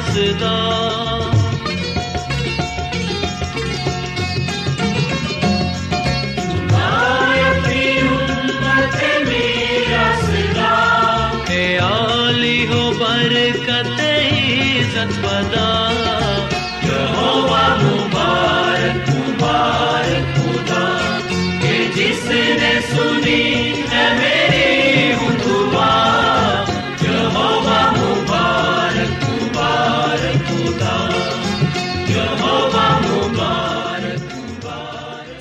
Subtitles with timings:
[0.00, 1.05] 死的。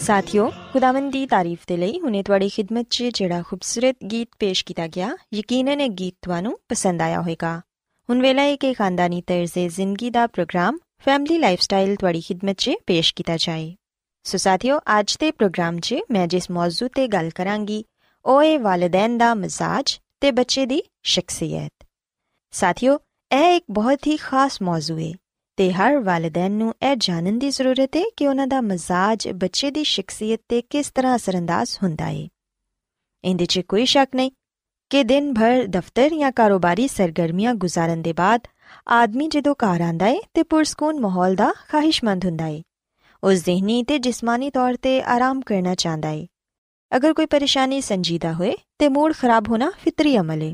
[0.05, 4.87] ਸਾਥਿਓ, ਖੁਦਾਵੰਦ ਦੀ ਤਾਰੀਫ ਦੇ ਲਈ ਹੁਨੇ ਤੁਹਾਡੀ ਖਿਦਮਤ 'ਚ ਜਿਹੜਾ ਖੂਬਸੂਰਤ ਗੀਤ ਪੇਸ਼ ਕੀਤਾ
[4.87, 7.61] ਗਿਆ, ਯਕੀਨਨ ਇਹ ਗੀਤ ਤੁਹਾਨੂੰ ਪਸੰਦ ਆਇਆ ਹੋਵੇਗਾ।
[8.09, 13.13] ਹੁਣ ਵੇਲਾ ਹੈ ਕਿ ਖਾਨਦਾਨੀ ਤਰਜ਼ੇ ਜ਼ਿੰਦਗੀ ਦਾ ਪ੍ਰੋਗਰਾਮ, ਫੈਮਿਲੀ ਲਾਈਫਸਟਾਈਲ ਤੁਹਾਡੀ ਖਿਦਮਤ 'ਚ ਪੇਸ਼
[13.15, 13.75] ਕੀਤਾ ਜਾਏ।
[14.23, 17.85] ਸੋ ਸਾਥਿਓ, ਅੱਜ ਦੇ ਪ੍ਰੋਗਰਾਮ 'ਚ ਮੈਂ ਜਿਸ ਮੌਜੂ ਤੇ ਗੱਲ ਕਰਾਂਗੀ,
[18.25, 21.87] ਉਹ ਹੈ ਵਾਲਿਦੈਨ ਦਾ ਮਜ਼ਾਜ ਤੇ ਬੱਚੇ ਦੀ ਸ਼ਖਸੀਅਤ।
[22.51, 22.99] ਸਾਥਿਓ,
[23.31, 25.13] ਇਹ ਇੱਕ ਬਹੁਤ ਹੀ ਖਾਸ ਮੌਜੂ ਹੈ
[25.57, 29.83] ਤੇ ਹਰ ਵਾਲਿਦੈਨ ਨੂੰ ਇਹ ਜਾਣਨ ਦੀ ਜ਼ਰੂਰਤ ਹੈ ਕਿ ਉਹਨਾਂ ਦਾ ਮਜ਼ਾਜ ਬੱਚੇ ਦੀ
[29.83, 32.27] ਸ਼ਖਸੀਅਤ ਤੇ ਕਿਸ ਤਰ੍ਹਾਂ ਅਸਰੰਦਾਜ਼ ਹੁੰਦਾ ਹੈ
[33.23, 34.31] ਇਹਦੇ 'ਚ ਕੋਈ ਸ਼ੱਕ ਨਹੀਂ
[34.91, 38.47] ਕਿ ਦਿਨ ਭਰ ਦਫ਼ਤਰ ਜਾਂ ਕਾਰੋਬਾਰੀ ਸਰਗਰਮੀਆਂ ਗੁਜ਼ਾਰਨ ਦੇ ਬਾਅਦ
[38.91, 42.61] ਆਦਮੀ ਜਦੋਂ ਘਰ ਆਂਦਾ ਹੈ ਤੇ ਪੁਰਸਕੂਨ ਮਾਹੌਲ ਦਾ ਖਾਹਿਸ਼ਮੰਦ ਹੁੰਦਾ ਹੈ
[43.23, 46.25] ਉਹ ਜ਼ਿਹਨੀ ਤੇ ਜਿਸਮਾਨੀ ਤੌਰ ਤੇ ਆਰਾਮ ਕਰਨਾ ਚਾਹੁੰਦਾ ਹੈ
[46.91, 50.53] ਅਗਰ ਕੋਈ ਪਰੇਸ਼ਾਨੀ ਸੰਜੀਦਾ ਹੋਏ ਤੇ ਮੂਡ ਖਰਾਬ ਹੋਣਾ ਫਿਤਰੀ ਅਮਲ ਹੈ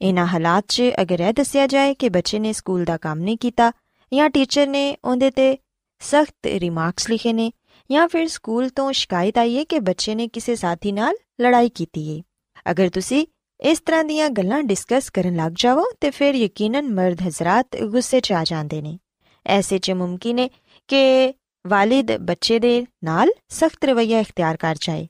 [0.00, 3.70] ਇਹਨਾਂ ਹਾਲਾਤ 'ਚ ਅਗਰ ਇਹ ਦੱਸਿਆ ਜਾਏ ਕਿ ਬੱਚੇ ਨੇ ਸਕੂਲ ਦਾ ਕੰਮ ਨਹੀਂ ਕੀਤਾ
[4.12, 5.58] ਜਾਂ ਟੀਚਰ ਨੇ ਉਹਦੇ ਤੇ
[6.00, 7.52] ਸਖਤ ਰਿਮਾਰਕਸ ਲਿਖੇ ਨੇ
[7.90, 12.18] ਜਾਂ ਫਿਰ ਸਕੂਲ ਤੋਂ ਸ਼ਿਕਾਇਤ ਆਈ ਹੈ ਕਿ ਬੱਚੇ ਨੇ ਕਿਸੇ ਸਾਥੀ ਨਾਲ ਲੜਾਈ ਕੀਤੀ
[12.18, 12.22] ਹੈ।
[12.70, 13.26] ਅਗਰ ਤੁਸੀਂ
[13.60, 18.32] ਇਸ ਤਰ੍ਹਾਂ ਦੀਆਂ ਗੱਲਾਂ ਡਿਸਕਸ ਕਰਨ ਲੱਗ ਜਾਵੋ, ਤੇ ਫਿਰ ਯਕੀਨਨ ਮਰਦ ਹਜ਼ਰਤ ਗੁੱਸੇ 'ਚ
[18.32, 18.98] ਆ ਜਾਂਦੇ ਨੇ।
[19.46, 20.48] ਐਸੇ 'ਚ ਮੁਮਕਿਨ ਹੈ
[20.88, 21.34] ਕਿ
[21.66, 25.08] ਵਾਲਿਦ ਬੱਚੇ ਦੇ ਨਾਲ ਸਖਤ ਰਵੱਈਆ ਇਖਤਿਆਰ ਕਰ ਜਾਏ।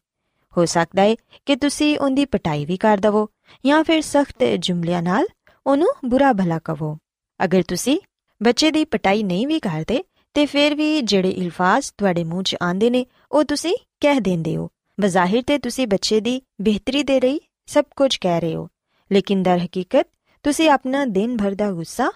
[0.57, 1.17] ਹੋ ਸਕਦਾ ਹੈ
[1.47, 3.29] ਕਿ ਤੁਸੀਂ ਉਹਦੀ ਪਟਾਈ ਵੀ ਕਰ ਦਵੋ
[3.67, 5.27] ਜਾਂ ਫਿਰ ਸਖਤ ਜੁਮਲਿਆਂ ਨਾਲ
[5.67, 6.99] ਉਹਨੂੰ ਬੁਰਾ ਭਲਾ ਕਹੋ
[7.45, 7.99] ਅਗਰ ਤੁਸੀਂ
[8.43, 10.05] ਬੱਚੇ ਦੀ ਪਟਾਈ ਨਹੀਂ ਵੀ ਕਰਦੇ,
[10.35, 14.71] ਤੇ ਫਿਰ ਵੀ ਜਿਹੜੇ ਇਲਫਾਜ਼ ਤੁਹਾਡੇ ਮੂੰਹ 'ਚ ਆਂਦੇ ਨੇ, ਉਹ ਤੁਸੀਂ ਕਹਿ ਦਿੰਦੇ ਹੋ।
[15.01, 18.69] ਬਜ਼ਾਹਿਰ ਤੇ ਤੁਸੀਂ ਬੱਚੇ ਦੀ ਬਿਹਤਰੀ ਦੇ ਲਈ ਸਭ ਕੁਝ ਕਹਿ ਰਹੇ ਹੋ।
[19.13, 20.07] ਲੇਕਿਨ ਦਰ ਹਕੀਕਤ,
[20.43, 22.13] ਤੁਸੀਂ ਆਪਣਾ ਦਿਨ ਭਰ ਦਾ ਗੁੱਸਾ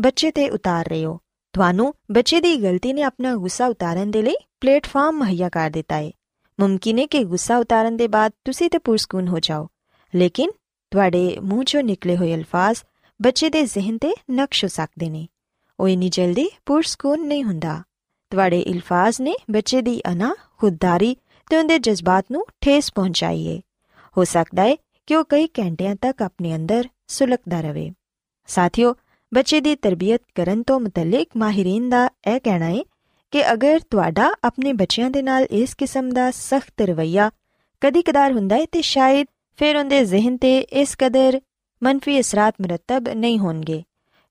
[0.00, 1.18] ਬੱਚੇ ਤੇ ਉਤਾਰ ਰਹੇ ਹੋ।
[1.52, 6.10] ਤੁਹਾਨੂੰ ਬੱਚੇ ਦੀ ਗਲਤੀ ਨੇ ਆਪਣਾ ਗੁੱਸਾ ਉਤਾਰਨ ਦੇ ਲਈ ਪਲੇਟਫਾਰਮ ਮੁਹੱਈਆ ਕਰ ਦਿੱਤਾ ਹੈ
[6.60, 9.68] ਮੁਮਕਿਨ ਹੈ ਕਿ ਗੁੱਸਾ ਉਤਾਰਨ ਦੇ ਬਾਅਦ ਤੁਸੀਂ ਤੇ ਪੁਰਸਕੂਨ ਹੋ ਜਾਓ।
[10.14, 10.50] ਲੇਕਿਨ
[10.90, 12.78] ਤੁਹਾਡੇ ਮੂੰਹ 'ਚੋਂ ਨਿਕਲੇ ਹੋਏ ਅਲਫਾਜ਼
[13.22, 15.26] ਬੱਚੇ ਦੇ ਜ਼ਿਹਨ ਤੇ ਨਕਸ਼ ਹੋ ਸਕਦੇ ਨੇ।
[15.82, 17.82] ਉਹ ਇਨੀ ਜਲਦੀ ਪੁਰਸਕੂਨ ਨਹੀਂ ਹੁੰਦਾ।
[18.30, 21.16] ਤੁਹਾਡੇ ਇਲਫਾਜ਼ ਨੇ ਬੱਚੇ ਦੀ ਅਨਾ ਖੁਦਦਾਰੀ
[21.50, 23.60] ਤੇ ਉਹਦੇ ਜਜ਼ਬਾਤ ਨੂੰ ਠੇਸ ਪਹੁੰਚਾਈਏ।
[24.18, 24.76] ਹੋ ਸਕਦਾ ਹੈ
[25.06, 27.92] ਕਿ ਉਹ ਕਈ ਘੰਟਿਆਂ ਤੱਕ ਆਪਣੇ ਅੰਦਰ ਸੁਲਗਦਾ ਰਹੇ।
[28.46, 28.94] ਸਾਥੀਓ,
[29.34, 32.80] ਬੱਚੇ ਦੀ ਤਰਬੀਅਤ ਕਰਨ ਤੋਂ ਮੁਤਲਕ ਮਾਹਿਰੀਨ ਦਾ ਇਹ ਕਹਿਣਾ ਹੈ
[33.30, 37.30] ਕਿ ਅਗਰ ਤੁਹਾਡਾ ਆਪਣੇ ਬੱਚਿਆਂ ਦੇ ਨਾਲ ਇਸ ਕਿਸਮ ਦਾ ਸਖਤ ਰਵਈਆ
[37.80, 39.26] ਕਦੀ-ਕਦਾਰ ਹੁੰਦਾ ਹੈ ਤੇ ਸ਼ਾਇਦ
[39.56, 41.40] ਫਿਰ ਉਹਦੇ ਜ਼ਿਹਨ ਤੇ ਇਸ ਕਦਰ
[41.82, 43.82] ਮੰਨਫੀ ਅਸਰਾਤ ਮਰਤਬ ਨਹੀਂ ਹੋਣਗੇ।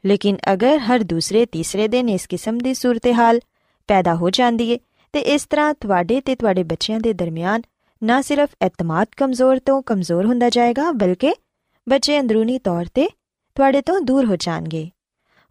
[0.06, 3.40] ਲੇਕਿਨ ਅਗਰ ਹਰ ਦੂਸਰੇ ਤੀਸਰੇ ਦਿਨ ਇਸ ਕਿਸਮ ਦੀ ਸੂਰਤ-ਹਾਲ
[3.88, 4.78] ਪੈਦਾ ਹੋ ਜਾਂਦੀ ਹੈ
[5.14, 7.62] ਤੇ ਇਸ ਤਰ੍ਹਾਂ ਤੁਹਾਡੇ ਤੇ ਤੁਹਾਡੇ ਬੱਚਿਆਂ ਦੇ ਦਰਮਿਆਨ
[8.04, 11.34] ਨਾ ਸਿਰਫ ਇਤਮਾਦ ਕਮਜ਼ੋਰ ਤੋਂ ਕਮਜ਼ੋਰ ਹੁੰਦਾ ਜਾਏਗਾ, ਬਲਕਿ
[11.90, 13.10] ਬੱਚੇ ਅੰਦਰੂਨੀ ਤੌਰ ਤੇ
[13.56, 14.90] ਤੁਹਾਡੇ ਤੋਂ ਦੂਰ ਹੋ ਜਾਣਗੇ।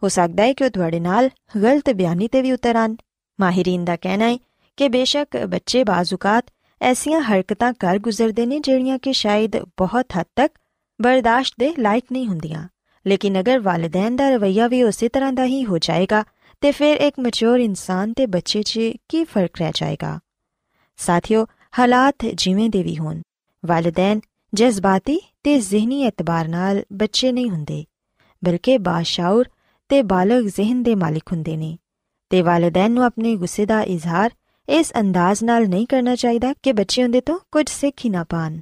[0.02, 1.30] ਹੋ ਸਕਦਾ ਹੈ ਕਿ ਉਹ ਤੁਹਾਡੇ ਨਾਲ
[1.62, 2.96] ਗਲਤ ਬਿਆਨੀ ਤੇ ਵੀ ਉਤਰਨ
[3.40, 4.38] ਮਾਹਿਰੀਨ ਦਾ ਕਹਿਣਾ ਹੈ
[4.76, 6.44] ਕਿ ਬੇਸ਼ੱਕ ਬੱਚੇ ਬਾਜ਼ੂਕਾਤ
[6.80, 10.52] ਐਸੀਆਂ ਹਰਕਤਾਂ ਕਰ ਗੁਜ਼ਰਦੇ ਨੇ ਜਿਹੜੀਆਂ ਕਿ ਸ਼ਾਇਦ ਬਹੁਤ ਹੱਦ ਤੱਕ
[11.02, 12.68] ਬਰਦਾਸ਼ਤ ਦੇ ਲਾਇਕ ਨਹੀਂ ਹੁੰਦੀਆਂ।
[13.06, 16.24] ਲੇਕਿਨ ਅਗਰ ਵਾਲਿਦੈਨ ਦਾ ਰਵਈਆ ਵੀ ਉਸੇ ਤਰ੍ਹਾਂ ਦਾ ਹੀ ਹੋ ਜਾਏਗਾ,
[16.62, 20.18] ਤੇ ਫਿਰ ਇੱਕ ਮੈਚੁਰ ਇਨਸਾਨ ਤੇ ਬੱਚੇ 'ਚ ਕੀ ਫ਼ਰਕ ਰਹਿ ਜਾਏਗਾ?
[20.98, 21.46] ਸਾਥੀਓ,
[21.78, 23.20] ਹਾਲਾਤ ਜਿਵੇਂ ਦੇ ਵੀ ਹੋਣ,
[23.64, 24.20] ਵਾਲਿਦੈਨ
[24.52, 27.84] ਜਜ਼ਬਾਤੀ ਤੇ ਜ਼ਿਹਨੀ ਇਤਬਾਰ ਨਾਲ ਬੱਚੇ ਨਹੀਂ ਹੁੰਦੇ,
[28.42, 29.48] ਬਲਕਿ ਬਾਸ਼ਾਉਰ
[29.90, 31.76] ਤੇ ਬਾਲਗ ਜ਼ਿਹਨ ਦੇ ਮਾਲਿਕ ਹੁੰਦੇ ਨੇ,
[32.30, 34.30] ਤੇ ਵਾਲਿਦੈਨ ਨੂੰ ਆਪਣੇ ਗੁੱਸੇ ਦਾ ਇਜ਼ਹਾਰ
[34.68, 38.58] ਇਸ ਅੰਦਾਜ਼ ਨਾਲ ਨਹੀਂ ਕਰਨਾ ਚਾਹੀਦਾ ਕਿ ਬੱਚੇ ਉਹਦੇ ਤੋਂ ਕੁਝ ਸਿੱਖ ਹੀ ਨਾ ਪਾਣ,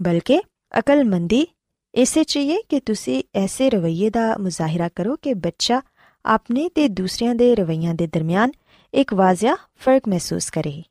[0.00, 0.40] ਬਲਕਿ
[0.78, 1.46] ਅਕਲਮੰਦੀ
[1.94, 5.80] ਇਸੇ ਚਾਹੀਏ ਕਿ ਤੁਸੀਂ ਐਸੇ ਰਵਈਏ ਦਾ ਮੁਜ਼ਾਹਿਰਾ ਕਰੋ ਕਿ ਬੱਚਾ
[6.26, 8.50] ਆਪਣੇ ਤੇ ਦੂਸਰਿਆਂ ਦੇ ਰਵਈਆਂ ਦੇ ਦਰਮਿਆਨ
[8.94, 10.82] ਇੱਕ ਵਾਜ਼ਿਆ ਫ਼ਰਕ ਮਹਿਸੂਸ ਕਰੇ।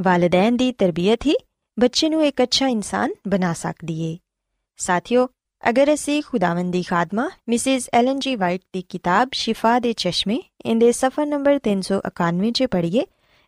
[0.00, 1.34] ਵਾਲਿਦੈਨ ਦੀ ਤਰਬੀਅਤ ਹੀ
[1.80, 4.18] ਬੱਚੇ ਨੂੰ ਇੱਕ ਅੱਛਾ ਇਨਸਾਨ ਬਣਾ ਸਕਦੀ ਏ।
[4.76, 5.28] ਸਾਥੀਓ,
[5.68, 10.92] ਅਗਰ ਅਸੀਂ ਖੁਦਾਵੰਦ ਦੀ ਖਾਦਮਾ ਮਿਸਿਸ ਐਲਨ ਜੀ ਵਾਈਟ ਦੀ ਕਿਤਾਬ ਸ਼ਿਫਾ ਦੇ ਚਸ਼ਮੇ ਇਹਦੇ
[10.92, 13.02] ਸਫਾ ਨੰਬਰ 391 'ਚ ਪੜ੍ਹੀਏ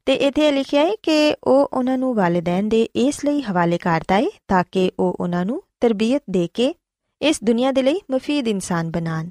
[0.06, 4.26] ਤੇ ਇਥੇ ਲਿਖਿਆ ਹੈ ਕਿ ਉਹ ਉਹਨਾਂ ਨੂੰ ਵਾਲਿਦੈਨ ਦੇ ਇਸ ਲਈ ਹਵਾਲੇ ਕਰਦਾ ਹੈ
[4.48, 6.74] ਤਾਂ ਕਿ ਉਹ ਉਹਨਾਂ ਨੂੰ ਤਰਬੀਅਤ ਦੇ ਕੇ
[7.22, 9.30] ਇਸ ਦੁਨੀਆ ਦੇ ਲਈ ਮਫੀਦ ਇਨਸਾਨ ਬਣਾਣ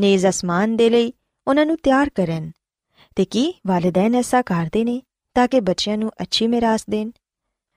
[0.00, 1.12] ਨੇਜ਼ ਅਸਮਾਨ ਦੇ ਲਈ
[1.48, 2.50] ਉਹਨਾਂ ਨੂੰ ਤਿਆਰ ਕਰਨ।
[3.16, 5.02] ਤੇ ਕੀ ਵਾਲਿਦੈਨ ਐਸਾ ਕਰਦੇ ਨੇ
[5.34, 7.10] ਤਾਂ ਕਿ ਬੱਚਿਆਂ ਨੂੰ ਅੱਛੀ ਮਿਰਾਸ ਦੇਣ?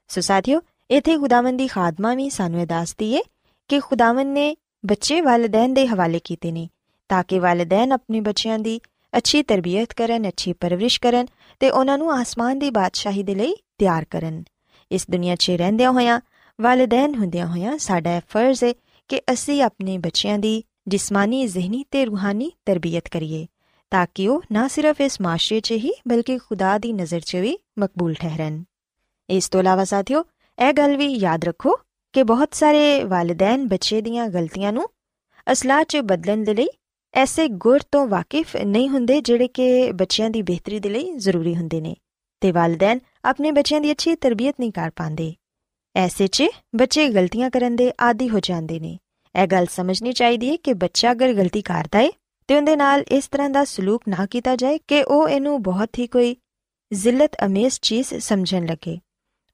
[0.08, 3.22] ਸੋ ਸਾਥੀਓ, ਇਥੇ ਖੁਦਾਵੰਦ ਦੀ ਖਾਦਮਾ ਵੀ ਸਾਨੂੰ ਇਹ ਦੱਸਦੀ ਏ
[3.68, 6.70] ਕਿ ਖੁਦਾਵੰਦ ਨੇ ਬੱਚੇ ਵਾਲਿਦੈਨ ਦੇ ਹਵਾਲੇ ਕੀਤੇ ਨੇ
[7.10, 8.82] ਤਾਂ ਕਿ ਵਾਲਿਦੈਨ ਆਪਣੇ ਬੱਚਿਆਂ ਦੀ
[9.18, 11.25] ਅੱਛੀ ਤਰਬੀਅਤ ਕਰਨ, ਅੱਛੀ ਪਰਵਰਿਸ਼ ਕਰਨ
[11.60, 14.44] ਤੇ ਉਹਨਾਂ ਨੂੰ ਆਸਮਾਨ ਦੀ ਬਾਦਸ਼ਾਹੀ ਦੇ ਲਈ ਤਿਆਰ ਕਰਨ।
[14.91, 16.22] ਇਸ ਦੁਨੀਆ 'ਚ ਰਹਿੰਦਿਆਂ ਹੋਇਆਂ,
[16.62, 18.74] ਵਾਲਿਦੈਨ ਹੁੰਦਿਆਂ ਹੋਇਆਂ ਸਾਡਾ ਫਰਜ਼ ਹੈ
[19.12, 23.48] ਕਿ ਅਸੀਂ ਆਪਣੇ ਬੱਚਿਆਂ ਦੀ ਜਿਸਮਾਨੀ, ਜ਼ਿਹਨੀ ਤੇ ਰੂਹਾਨੀ ਤਰਬੀਅਤ ਕਰੀਏ,
[23.91, 27.58] ਤਾਂ ਕਿ ਉਹ ਨਾ ਸਿਰਫ ਇਸ ਮਾਸ਼ਰੇ 'ਚ ਹੀ, ਬਲਕਿ ਖੁਦਾ ਦੀ ਨਜ਼ਰ 'ਚ ਵੀ
[27.80, 28.63] ਮਕਬੂਲ ਠਹਿਰਨ।
[29.30, 30.24] ਇਸ ਤੋਂ ਇਲਾਵਾ ਸਾਥੀਓ,
[30.58, 31.72] ਇਹ ਗੱਲ ਵੀ ਯਾਦ ਰੱਖੋ
[32.13, 34.88] ਕਿ ਬਹੁਤ ਸਾਰੇ ਵਾਲਿਦੈਨ ਬੱਚੇ ਦੀਆਂ ਗਲਤੀਆਂ ਨੂੰ
[35.51, 36.68] ਅਸਲਾਹ 'ਚ ਬਦਲਣ ਦੇ ਲਈ
[37.13, 41.82] ਐਸੇ ਗੁਰ ਤੋਂ ਵਾਕਿਫ ਨਹੀਂ ਹੁੰਦੇ ਜਿਹੜੇ ਕਿ ਬੱਚਿਆਂ ਦੀ ਬਿਹਤਰੀ ਦੇ ਲਈ ਜ਼ਰੂਰੀ ਹੁੰਦੇ
[41.82, 41.96] ਨੇ,
[42.41, 45.34] ਤੇ ਵਾਲਿਦੈਨ ਆਪਣੇ ਬੱਚਿਆਂ ਦੀ ਅੱਛੀ ਤਰਬੀਅਤ ਨਹੀਂ ਕਰ ਪਾਉਂਦੇ।
[45.95, 46.45] ਐਸੇ 'ਚ
[46.76, 48.99] ਬੱਚੇ ਗਲਤੀਆਂ ਕਰਨ ਦੇ ਆਦੀ ਹੋ ਜਾਂਦੇ ਨੇ
[49.35, 52.11] ਇਹ ਗੱਲ ਸਮਝਣੀ ਚਾਹੀਦੀ ਹੈ ਕਿ ਬੱਚਾ ਅਗਰ ਗਲਤੀ ਕਰਦਾ ਹੈ
[52.49, 56.07] ਤੇ ਉਹਦੇ ਨਾਲ ਇਸ ਤਰ੍ਹਾਂ ਦਾ ਸਲੂਕ ਨਾ ਕੀਤਾ ਜਾਏ ਕਿ ਉਹ ਇਹਨੂੰ ਬਹੁਤ ਹੀ
[56.07, 56.37] ਕੋਈ
[56.93, 58.99] ਜ਼ਿਲਤ ਅਮੇਜ਼ ਚੀਜ਼ ਸਮਝਣ ਲੱਗੇ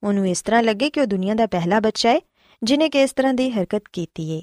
[0.02, 2.20] ਉਹਨੂੰ ਇਸ ਤਰ੍ਹਾਂ ਲੱਗੇ ਕਿ ਉਹ ਦੁਨੀਆ ਦਾ ਪਹਿਲਾ ਬੱਚਾ ਹੈ
[2.62, 4.40] ਜਿਨੇ ਕਿ ਇਸ ਤਰ੍ਹਾਂ ਦੀ ਹਰਕਤ ਕੀਤੀ ਹੈ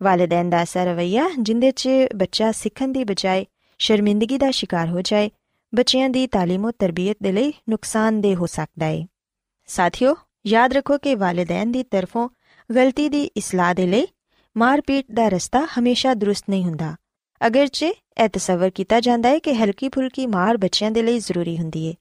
[0.00, 3.44] ਵਾਲਿਦੈਨ ਦਾ ਐਸਾ ਰਵਈਆ ਜਿੰਦੇ 'ਚ ਬੱਚਾ ਸਿੱਖਣ ਦੀ ਬਜਾਏ
[3.80, 5.30] ਸ਼ਰਮਿੰਦਗੀ ਦਾ ਸ਼ਿਕਾਰ ਹੋ ਜਾਏ
[5.72, 9.06] ਬੱਚਿਆਂ ਦੀ تعلیم ਤੇ ਤਰਬੀਅਤ ਦੇ ਲਈ ਨੁਕਸਾਨਦੇ ਹੋ ਸਕਦਾ ਹੈ
[9.68, 10.14] ਸਾਥੀਓ
[10.46, 12.28] ਯਾਦ ਰੱਖੋ ਕਿ ਵਾਲਿਦੈਨ ਦੀ ਤਰਫੋਂ
[12.70, 14.06] ਗਲਤੀ ਦੀ ਇਸਲਾਹ ਦੇ ਲਈ
[14.56, 16.94] ਮਾਰਪੀਟ ਦਾ ਰਸਤਾ ਹਮੇਸ਼ਾ ਦਰੁਸਤ ਨਹੀਂ ਹੁੰਦਾ
[17.46, 21.88] ਅਗਰਚੇ ਇਹ ਤਸਵਰ ਕੀਤਾ ਜਾਂਦਾ ਹੈ ਕਿ ਹਲਕੀ ਫੁਲਕੀ ਮਾਰ ਬੱਚਿਆਂ ਦੇ ਲਈ ਜ਼ਰੂਰੀ ਹੁੰਦੀ
[21.88, 21.94] ਹੈ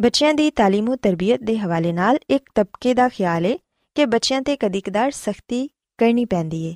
[0.00, 3.56] ਬੱਚਿਆਂ ਦੀ تعلیم ਤੇ ਤਰਬੀਅਤ ਦੇ ਹਵਾਲੇ ਨਾਲ ਇੱਕ ਤਬਕੇ ਦਾ ਖਿਆਲ ਹੈ
[3.94, 6.74] ਕਿ ਬੱਚਿਆਂ ਤੇ ਕਦੀ-ਕਦਾਰ ਸਖਤੀ ਕਰਨੀ ਪੈਂਦੀ ਹੈ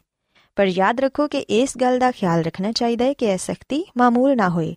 [0.56, 4.36] ਪਰ ਯਾਦ ਰੱਖੋ ਕਿ ਇਸ ਗੱਲ ਦਾ ਖਿਆਲ ਰੱਖਣਾ ਚਾਹੀਦਾ ਹੈ ਕਿ ਇਹ ਸਖਤੀ ਮਾਮੂਲ
[4.36, 4.74] ਨਾ ਹੋਏ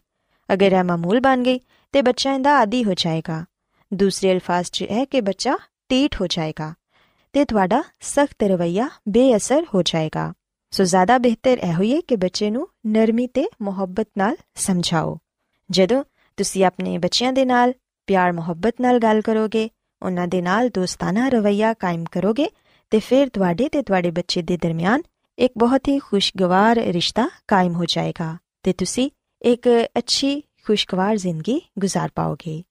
[0.54, 1.60] ਅਗਰ ਇਹ ਮਾਮੂਲ ਬਣ ਗਈ
[1.94, 3.46] ਤੇ ਬੱਚਾ ਇਹਦਾ ਆਦੀ ਹੋ ਜਾਏਗਾ
[3.94, 5.58] ਦੂਸਰੇ ਅਲਫਾਜ਼ 'ਚ ਹੈ ਕਿ ਬੱਚਾ
[5.90, 6.74] ਟੀਟ ਹੋ ਜਾਏਗਾ
[7.34, 10.34] ਤੇ ਤੁਹਾਡਾ ਸਖਤ ਰਵਈਆ ਬੇਅਸਰ ਹੋ ਜਾਏਗਾ
[10.72, 15.18] ਸੋ ਜ਼ਿਆਦਾ ਬਿਹਤਰ ਇਹ ਹੋਈਏ ਕਿ ਬੱਚੇ ਨੂੰ ਨਰਮੀ ਤੇ ਮੁਹੱਬਤ ਨਾਲ ਸਮਝਾਓ
[15.72, 16.04] ਜਦੋਂ
[16.38, 17.74] ਤੁਸੀਂ ਆਪਣੇ ਬੱਚਿਆਂ ਦੇ ਨਾਲ
[18.08, 19.70] ਪਿਆਰ ਮੁਹੱਬਤ ਨਾਲ ਗੱਲ ਕਰੋਗੇ
[20.02, 22.50] ਉਹਨਾਂ ਦੇ ਨਾਲ ਦੋਸਤਾਨਾ ਰਵਈਆ ਕਾਇਮ ਕਰੋਗੇ
[22.92, 25.02] ਤੇ ਫਿਰ ਤੁਹਾਡੇ ਤੇ ਤੁਹਾਡੇ ਬੱਚੇ ਦੇ ਦਰਮਿਆਨ
[25.38, 29.10] ਇੱਕ ਬਹੁਤ ਹੀ ਖੁਸ਼ਗਵਾਰ ਰਿਸ਼ਤਾ ਕਾਇਮ ਹੋ ਜਾਏਗਾ ਤੇ ਤੁਸੀਂ
[29.42, 29.68] ਇੱਕ
[29.98, 32.64] ਅੱਛੀ ਖੁਸ਼ਗਵਾਰ ਜ਼ਿੰਦਗੀ گزار ਪਾਓਗੇ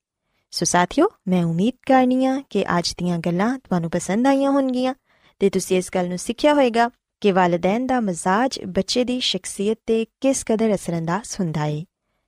[0.52, 4.94] ਸੋ ਸਾਥਿਓ ਮੈਂ ਉਮੀਦ ਕਰਨੀਆ ਕਿ ਅੱਜ ਦੀਆਂ ਗੱਲਾਂ ਤੁਹਾਨੂੰ ਪਸੰਦ ਆਈਆਂ ਹੋਣਗੀਆਂ
[5.40, 10.06] ਤੇ ਤੁਸੀਂ ਇਸ ਗੱਲ ਨੂੰ ਸਿੱਖਿਆ ਹੋਵੇਗਾ ਕਿ ਵਾਲਿਦੈਨ ਦਾ ਮਜ਼ਾਜ ਬੱਚੇ ਦੀ ਸ਼ਖਸੀਅਤ ਤੇ
[10.20, 11.84] ਕਿਸ ਕਦਰ ਅਸਰੰਦਾਜ਼ ਹੁੰਦਾ ਹੈ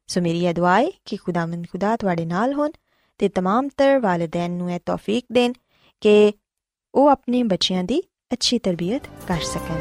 [0.08, 2.70] ਸੋ ਮੇਰੀ ਇਹ ਦੁਆ ਹੈ ਕਿ ਖੁਦਾਵੰਦ ਖੁਦਾ ਤੁਹਾਡੇ ਨਾਲ ਹੋਣ
[3.18, 5.52] ਤੇ तमाम ਤਰ ਵਾਲਿਦੈਨ ਨੂੰ ਇਹ ਤੌਫੀਕ ਦੇਣ
[6.00, 6.32] ਕਿ
[6.94, 9.80] ਉਹ ਆਪਣੇ ਬੱਚਿਆਂ ਦੀ ਅੱਛੀ ਤਰਬੀਅਤ ਕਰ ਸਕਣ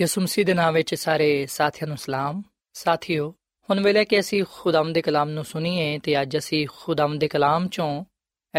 [0.00, 3.34] ਯਿਸੂ ਮਸੀਹ ਦੇ ਨਾਮ ਵਿੱਚ ਸਾਰੇ ਸਾਥੀਆਂ ਨੂੰ ਸਲਾਮ। ਸਾਥਿਓ,
[3.70, 7.68] ਹੁਣ ਵੇਲੇ ਕਿ ਅਸੀਂ ਖੁਦਾਮ ਦੇ ਕਲਾਮ ਨੂੰ ਸੁਣੀਏ ਤੇ ਅੱਜ ਅਸੀਂ ਖੁਦਾਮ ਦੇ ਕਲਾਮ
[7.68, 8.04] ਚੋਂ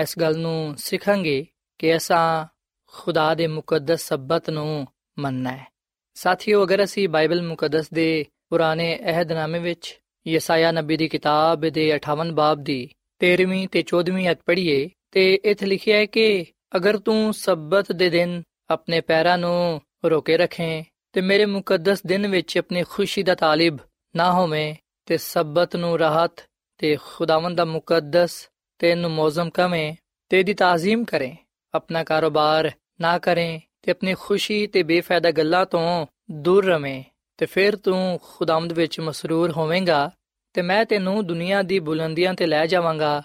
[0.02, 2.46] ਇਸ ਗੱਲ ਨੂੰ ਸਿੱਖਾਂਗੇ ਕਿ ਅਸਾਂ
[2.88, 4.88] ਖੁਦਾ ਦੇ ਮੁਕੱਦਸ ਸਬਤ ਨੂੰ
[5.20, 5.68] ਮੰਨਣਾ ਹੈ।
[6.14, 12.32] ਸਾਥੀਓ, ਅਗਰ ਅਸੀਂ ਬਾਈਬਲ ਮੁਕੱਦਸ ਦੇ ਪੁਰਾਣੇ ਅਹਿਦਨਾਮੇ ਵਿੱਚ ਯਸਾਇਆ ਨਬੀ ਦੀ ਕਿਤਾਬ ਦੇ 58
[12.32, 12.90] ਬਾਬ ਦੀ
[13.22, 18.44] 13ਵੀਂ ਤੇ 14ਵੀਂ ਅਧ ਪੜ੍ਹੀਏ ਤੇ ਇੱਥੇ ਲਿਖਿਆ ਹੈ ਕਿ ਅਗਰ ਤੂੰ ਸਬਤ ਦੇ ਦਿਨ
[18.70, 20.84] ਆਪਣੇ ਪੈਰਾਂ ਨੂੰ ਰੋਕੇ ਰੱਖੇ
[21.18, 23.78] ਤੇ ਮੇਰੇ ਮੁਕੱਦਸ ਦਿਨ ਵਿੱਚ ਆਪਣੀ ਖੁਸ਼ੀ ਦਾ ਤਾਲਿਬ
[24.16, 26.44] ਨਾ ਹੋਵੇਂ ਤੇ ਸਬਤ ਨੂੰ ਰਾਹਤ
[26.78, 29.96] ਤੇ ਖੁਦਾਵੰਦ ਦਾ ਮੁਕੱਦਸ ਤੇ ਨੂੰ ਮੌਜ਼ਮ ਕਵੇਂ
[30.30, 31.36] ਤੇ ਦੀ ਤਾਜ਼ੀਮ ਕਰੇ,
[31.74, 32.72] ਆਪਣਾ ਕਾਰੋਬਾਰ
[33.02, 37.04] ਨਾ ਕਰੇ ਤੇ ਆਪਣੀ ਖੁਸ਼ੀ ਤੇ ਬੇਫਾਇਦਾ ਗੱਲਾਂ ਤੋਂ ਦੂਰ ਰਵੇਂ
[37.38, 40.12] ਤੇ ਫਿਰ ਤੂੰ ਖੁਦਾਵੰਦ ਵਿੱਚ ਮਸਰੂਰ ਹੋਵੇਂਗਾ
[40.54, 43.22] ਤੇ ਮੈਂ ਤੈਨੂੰ ਦੁਨੀਆ ਦੀ ਬੁਲੰਦੀਆਂ ਤੇ ਲੈ ਜਾਵਾਂਗਾ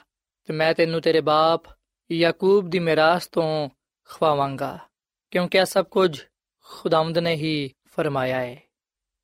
[0.49, 1.63] ਤੇ ਮੈਂ ਤੈਨੂੰ ਤੇਰੇ ਬਾਪ
[2.11, 3.69] ਯਾਕੂਬ ਦੀ ਮਿਰਾਸ ਤੋਂ
[4.09, 4.79] ਖਵਾਵਾਂਗਾ,
[5.31, 6.21] ਕਿਉਂਕਿ ਇਹ ਸਭ ਕੁਝ
[6.67, 8.63] ਖੁਦਾਵੰਦ ਨੇ ਹੀ ਫਰਮਾਇਆ ਹੈ।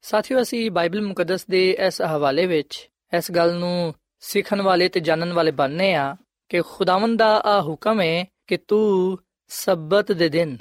[0.03, 5.33] ਸਾਥੀਓ, ਅਸੀਂ ਬਾਈਬਲ ਮੁਕੱਦਸ ਦੇ ਇਸ ਹਵਾਲੇ ਵਿੱਚ ਇਸ ਗੱਲ ਨੂੰ ਸਿੱਖਣ ਵਾਲੇ ਤੇ ਜਾਣਨ
[5.33, 6.17] ਵਾਲੇ ਬਣਨੇ ਆ
[6.49, 10.59] ਕਿ ਖੁਦਾਵੰਦ ਦਾ ਆ ਹੁਕਮ ਹੈ ਕਿ ਤੂੰ ਸਬਤ ਦੇ ਦਿਨ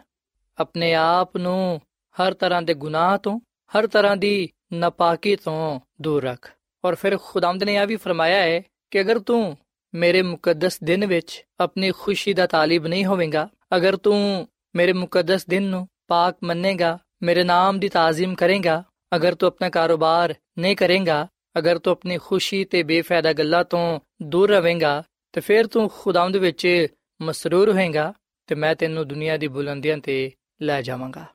[0.58, 1.82] ਆਪਣੇ ਆਪ ਨੂੰ
[2.16, 3.40] ਹਰ ਤਰ੍ਹਾਂ ਦੇ ਗੁਨਾਹ ਤੋਂ,
[3.72, 6.52] ਹਰ ਤਰ੍ਹਾਂ ਦੀ ਨਾਪਾਕੀ ਤੋਂ ਦੂਰ ਰੱਖ।
[6.86, 8.62] ਔਰ ਫਿਰ ਖੁਦਾਵੰਦ ਨੇ ਇਹ ਵੀ ਫਰਮਾਇਆ ਹੈ
[8.92, 9.58] ਕਿ ਅਗਰ ਤੂੰ
[9.94, 15.64] ਮੇਰੇ ਮੁਕੱਦਸ ਦਿਨ ਵਿੱਚ ਆਪਣੀ ਖੁਸ਼ੀ ਦਾ ਤਾਲਿਬ ਨਹੀਂ ਹੋਵੇਂਗਾ, ਅਗਰ ਤੂੰ ਮੇਰੇ ਮੁਕੱਦਸ ਦਿਨ
[15.64, 18.84] ਨੂੰ ਪਾਕ ਮੰਨੇਗਾ ਮੇਰੇ ਨਾਮ ਦੀ ਤਾਜ਼ੀਮ ਕਰੇਗਾ
[19.16, 24.50] ਅਗਰ ਤੂੰ ਆਪਣਾ ਕਾਰੋਬਾਰ ਨਹੀਂ ਕਰੇਗਾ ਅਗਰ ਤੂੰ ਆਪਣੀ ਖੁਸ਼ੀ ਤੇ ਬੇਫਾਇਦਾ ਗੱਲਾਂ ਤੋਂ ਦੂਰ
[24.50, 26.88] ਰਹੇਗਾ ਤੇ ਫਿਰ ਤੂੰ ਖੁਦਾਵੰਦ ਵਿੱਚ
[27.22, 28.14] ਮਸਰੂਰ ਹੋਏਗਾ
[28.50, 30.32] ਤੇ ਮੈਂ ਤੈਨੂੰ ਦੁਨੀਆ ਦੀ ਬੁਲੰਦੀਆਂ ਤੇ
[30.62, 31.26] ਲੈ ਜਾਵਾਂਗਾ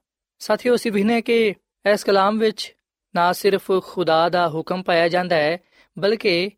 [0.40, 2.72] ਸਾਥੀਓ ਅਸੀਂ ਵਿਖਨੇ ਕਿ ਇਸ ਕਲਾਮ ਵਿੱਚ
[3.14, 5.58] ਨਾ ਸਿਰਫ ਖੁਦਾ ਦਾ ਹੁਕਮ ਪਾਇਆ ਜਾਂਦਾ ਹੈ
[5.96, 6.50] ਬਲਕਿ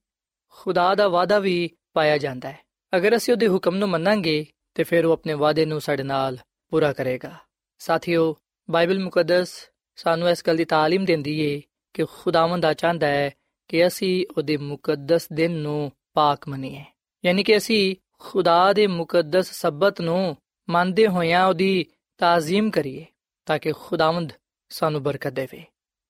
[0.56, 2.62] ਖੁਦਾ ਦਾ ਵਾਅਦਾ ਵੀ ਪਾਇਆ ਜਾਂਦਾ ਹੈ
[2.92, 6.38] ਅਗਰ ਅਸੀਂ ਉਹਦੇ ਹੁਕਮ ਨੂੰ ਮੰਨਾਂਗੇ ਤੇ ਫਿਰ ਉਹ ਆਪਣੇ ਵਾਅਦੇ ਨੂੰ ਸਾਡੇ ਨਾਲ
[6.72, 7.32] ਪੂਰਾ ਕਰੇਗਾ
[7.78, 8.34] ਸਾਥੀਓ
[8.69, 9.53] ਬਾਈਬਲ ਮੁਕੱਦਸ
[9.97, 11.61] ਸਾਨੂੰ ਇਸ ਗੱਲ ਦੀ تعلیم ਦਿੰਦੀ ਏ
[11.93, 13.29] ਕਿ ਖੁਦਾਵੰਦ ਆ ਚਾਹੁੰਦਾ ਹੈ
[13.67, 16.83] ਕਿ ਅਸੀਂ ਉਹਦੇ ਮੁਕੱਦਸ ਦਿਨ ਨੂੰ ਪਾਕ ਮੰਨੀਏ
[17.23, 20.35] ਯਾਨੀ ਕਿ ਅਸੀਂ ਖੁਦਾ ਦੇ ਮੁਕੱਦਸ ਸਬਤ ਨੂੰ
[20.67, 21.85] ਮੰਨਦੇ ਹੋਇਆਂ ਉਹਦੀ
[22.19, 23.05] ਤਾਜ਼ੀਮ ਕਰੀਏ
[23.45, 24.31] ਤਾਂ ਕਿ ਖੁਦਾਵੰਦ
[24.69, 25.63] ਸਾਨੂੰ ਬਰਕਤ ਦੇਵੇ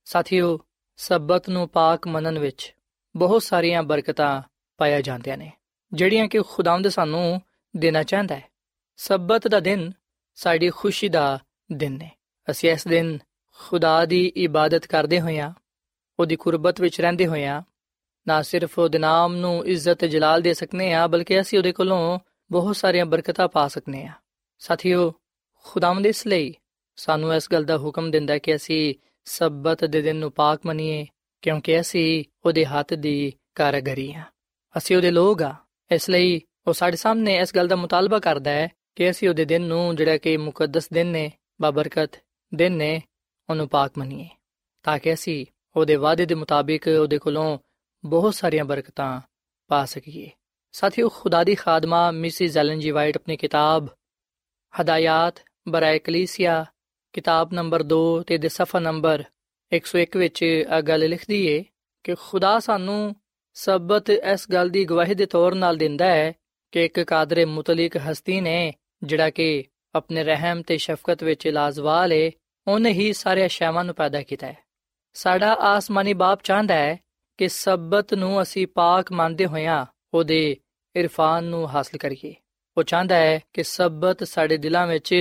[0.05, 0.59] ਸਾਥੀਓ
[0.99, 2.73] ਸਬਤ ਨੂੰ ਪਾਕ ਮੰਨਣ ਵਿੱਚ
[3.15, 4.41] ਬਹੁਤ ਸਾਰੀਆਂ ਬਰਕਤਾਂ
[4.77, 5.51] ਪਾਇਆ ਜਾਂਦੀਆਂ ਨੇ
[5.91, 7.41] ਜਿਹੜੀਆਂ ਕਿ ਖੁਦਾਵੰਦ ਸਾਨੂੰ
[7.73, 8.49] ਦੇਣਾ ਚਾਹੁੰਦਾ ਹੈ
[8.97, 9.91] ਸਬਤ ਦਾ ਦਿਨ
[10.37, 11.39] ਸਾਡੀ ਖੁਸ਼ੀ ਦਾ
[11.71, 12.11] ਦਿਨ ਹੈ
[12.50, 13.18] ਅਸੀਂ ਇਸ ਦਿਨ
[13.58, 15.52] ਖੁਦਾ ਦੀ ਇਬਾਦਤ ਕਰਦੇ ਹੋਇਆਂ,
[16.18, 17.62] ਉਹਦੀ ਕੁਰਬਤ ਵਿੱਚ ਰਹਿੰਦੇ ਹੋਇਆਂ,
[18.26, 22.18] ਨਾ ਸਿਰਫ ਉਹਦੇ ਨਾਮ ਨੂੰ ਇੱਜ਼ਤ ਤੇ ਜਲਾਲ ਦੇ ਸਕਨੇ ਆ, ਬਲਕਿ ਅਸੀਂ ਉਹਦੇ ਕੋਲੋਂ
[22.52, 24.12] ਬਹੁਤ ਸਾਰੀਆਂ ਬਰਕਤਾਂ ਪਾ ਸਕਨੇ ਆ।
[24.58, 25.14] ਸਾਥੀਓ,
[25.64, 26.54] ਖੁਦਾਵੰਦ ਇਸ ਲਈ
[26.96, 31.06] ਸਾਨੂੰ ਇਸ ਗੱਲ ਦਾ ਹੁਕਮ ਦਿੰਦਾ ਕਿ ਅਸੀਂ ਸਬਤ ਦੇ ਦਿਨ ਨੂੰ ਪਾਕ ਮੰਨੀਏ,
[31.42, 34.22] ਕਿਉਂਕਿ ਅਸੀਂ ਉਹਦੇ ਹੱਥ ਦੀ ਕਾਰਗਰੀ ਆ।
[34.78, 35.54] ਅਸੀਂ ਉਹਦੇ ਲੋਕ ਆ।
[35.92, 39.62] ਇਸ ਲਈ ਉਹ ਸਾਡੇ ਸਾਹਮਣੇ ਇਸ ਗੱਲ ਦਾ ਮੁਤਾਲਬਾ ਕਰਦਾ ਹੈ ਕਿ ਅਸੀਂ ਉਹਦੇ ਦਿਨ
[39.62, 42.23] ਨੂੰ ਜਿਹੜਾ ਕਿ ਮੁਕੱਦਸ ਦਿਨ ਨੇ, ਬਾਬਰਕਤ
[42.54, 43.02] ਦਿਨ ਨੇ
[43.50, 44.28] ਉਹਨੂੰ ਪਾਕ ਮੰਨੀਏ,
[44.82, 45.46] ਤਾਂ ਕਿ ਅਸੀਂ
[45.76, 47.58] ਉਹਦੇ ਵਾਅਦੇ ਦੇ ਮੁਤਾਬਿਕ ਉਹਦੇ ਕੋਲੋਂ
[48.04, 49.20] ਬਹੁਤ ਸਾਰੀਆਂ ਬਰਕਤਾਂ
[49.68, 50.30] ਪਾ ਸਕੀਏ।
[50.72, 53.86] ਸਾਥੀਓ, ਖੁਦਾ ਦੀ ਖਾਦਮਾ ਮਿਸਿਸ ਐਲਨ ਜੀ ਵਾਈਟ ਆਪਣੀ ਕਿਤਾਬ
[54.80, 56.66] ਹਦਾਇਤ ਬਰਾਏ ਕਲੀਸਿਆ,
[57.12, 59.24] ਕਿਤਾਬ ਨੰਬਰ 2 ਤੇ ਦੇ ਸਫਾ ਨੰਬਰ
[59.72, 61.64] 101 ਵਿੱਚ ਇਹ ਗੱਲ ਲਿਖਦੀ ਏ
[62.04, 63.16] ਕਿ ਖੁਦਾ ਸਾਨੂੰ
[63.54, 66.32] ਸਬਤ ਇਸ ਗੱਲ ਦੀ ਗਵਾਹੀ ਦੇ ਤੌਰ ਨਾਲ ਦਿੰਦਾ ਹੈ
[66.72, 72.30] ਕਿ ਇੱਕ ਕਾਦਰੇ ਮੁਤਲਕ ਹਸਤੀ ਨੇ ਜਿਹੜਾ ਕਿ ਆਪਣੇ ਰਹਿਮ ਤੇ ਸ਼ਫਕਤ ਵਿੱਚ ਲਾਜ਼ਵਾਲ ਏ
[72.68, 74.56] ਉਹਨੇ ਹੀ ਸਾਰੇ ਅਸ਼ਿਆਵਾਂ ਨੂੰ ਪੈਦਾ ਕੀਤਾ ਹੈ।
[75.12, 76.98] ਸਾਡਾ ਆਸਮਾਨੀ ਬਾਪ ਚਾਹੁੰਦਾ ਹੈ
[77.38, 80.56] ਕਿ ਸਬਤ ਨੂੰ ਅਸੀਂ ਪਾਕ ਮੰਨਦੇ ਹੋਇਆਂ ਉਹਦੇ
[80.96, 82.34] ਇਰਫਾਨ ਨੂੰ ਹਾਸਲ ਕਰੀਏ।
[82.76, 85.12] ਉਹ ਚਾਹੁੰਦਾ ਹੈ ਕਿ ਸਬਤ ਸਾਡੇ ਦਿਲਾਂ ਵਿੱਚ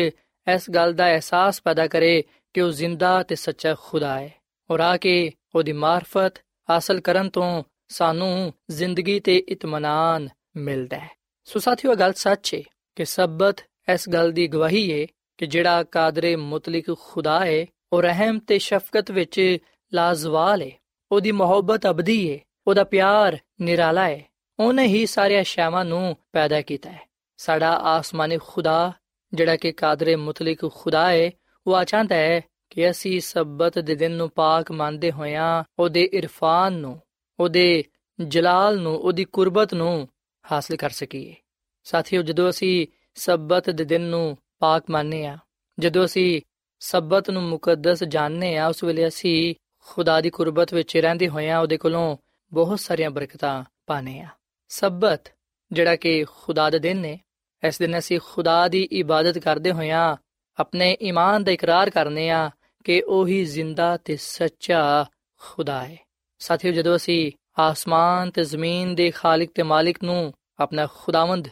[0.54, 2.24] ਇਸ ਗੱਲ ਦਾ ਅਹਿਸਾਸ ਪੈਦਾ ਕਰੇ
[2.54, 4.34] ਕਿ ਉਹ ਜ਼ਿੰਦਾ ਤੇ ਸੱਚਾ ਖੁਦਾ ਹੈ।
[4.72, 6.34] ਔਰ ਆ ਕੇ ਉਹਦੀ ਮਾਰਫਤ
[6.70, 11.10] ਹਾਸਲ ਕਰਨ ਤੋਂ ਸਾਨੂੰ ਜ਼ਿੰਦਗੀ ਤੇ ਇਤਮਾਨਾਨ ਮਿਲਦਾ ਹੈ।
[11.44, 12.62] ਸੋ ਸਾਥੀਓ ਗੱਲ ਸੱਚ ਹੈ
[12.96, 13.60] ਕਿ ਸਬਤ
[13.94, 19.12] ਇਸ ਗੱਲ ਦੀ ਗਵਾਹੀ ਹੈ ਕਿ ਜਿਹੜਾ ਕਾਦਰੇ ਮੁਤਲਕ ਖੁਦਾ ਹੈ ਉਹ ਰਹਿਮ ਤੇ ਸ਼ਫਕਤ
[19.12, 19.58] ਵਿੱਚ
[19.94, 20.72] ਲਾਜ਼ਵਾਲ ਹੈ
[21.12, 24.24] ਉਹਦੀ ਮੁਹੱਬਤ ਅਬਦੀ ਹੈ ਉਹਦਾ ਪਿਆਰ ਨਿਰਾਲਾ ਹੈ
[24.60, 28.94] ਉਹਨੇ ਹੀ ਸਾਰੇ ਅਸ਼ਿਆਵਾਂ ਨੂੰ ਪੈਦਾ ਕੀਤਾ ਹੈ ਸਾਡਾ ਆਸਮਾਨੀ ਖੁਦਾ,
[29.34, 31.31] ਜਿਹੜਾ ਕਿ ਕਾਦਰੇ ਮੁਤਲਕ ਖੁਦਾ ਹੈ
[31.68, 36.74] ਉਹ ਆ ਚਾਹੁੰਦਾ ਹੈ ਕਿ ਅਸੀਂ ਸਬਤ ਦੇ ਦਿਨ ਨੂੰ ਪਾਕ ਮੰਨਦੇ ਹੋਇਆਂ ਉਹਦੇ ਇਰਫਾਨ
[36.74, 37.01] ਨੂੰ,
[37.40, 37.84] ਉਹਦੇ
[38.27, 40.10] ਜਲਾਲ ਨੂੰ, ਉਹਦੀ ਕੁਰਬਤ ਨੂੰ
[40.51, 41.36] ਹਾਸਲ ਕਰ ਸਕੀਏ।
[41.84, 45.39] ਸਾਥੀਓ, ਜਦੋਂ ਅਸੀਂ ਸਬਤ ਦੇ ਦਿਨ ਨੂੰ ਪਾਕ ਮੰਨਨੇ ਆ
[45.78, 46.41] ਜਦੋਂ ਅਸੀਂ
[46.80, 49.54] ਸਬਤ ਨੂੰ ਮੁਕੱਦਸ ਜਾਣਨੇ ਆ ਉਸ ਵੇਲੇ ਅਸੀਂ
[49.87, 52.17] ਖੁਦਾ ਦੀ ਕੁਰਬਤ ਵਿੱਚ ਰਹਿੰਦੇ ਹੋਇਆਂ ਉਹਦੇ ਕੋਲੋਂ
[52.52, 54.28] ਬਹੁਤ ਸਾਰੀਆਂ ਬਰਕਤਾਂ ਪਾਣੇ ਆ
[54.71, 55.28] ਸਬਤ
[55.73, 57.19] ਜਿਹੜਾ ਕਿ ਖੁਦਾ ਦਾ ਦਿਨ ਨੇ
[57.63, 60.17] ਇਸ ਦਿਨ ਅਸੀਂ ਖੁਦਾ ਦੀ ਇਬਾਦਤ ਕਰਦੇ ਹੋਇਆਂ
[60.58, 62.50] ਆਪਣੇ ਈਮਾਨ ਦਾ ਇਕਰਾਰ ਕਰਨੇ ਆ
[62.84, 65.06] ਕਿ ਉਹੀ ਜ਼ਿੰਦਾ ਤੇ ਸੱਚਾ
[65.41, 65.97] ਖੁਦਾ ਹੈ
[66.39, 71.49] ਸਾਥੀਓ ਜਦੋਂ ਅਸੀਂ ਆਸਮਾਨ ਤੇ ਜ਼ਮੀਨ ਦੇ ਖਾਲਕ ਤੇ ਮਾਲਿਕ ਨੂੰ ਆਪਣਾ ਖੁਦਾਵੰਦ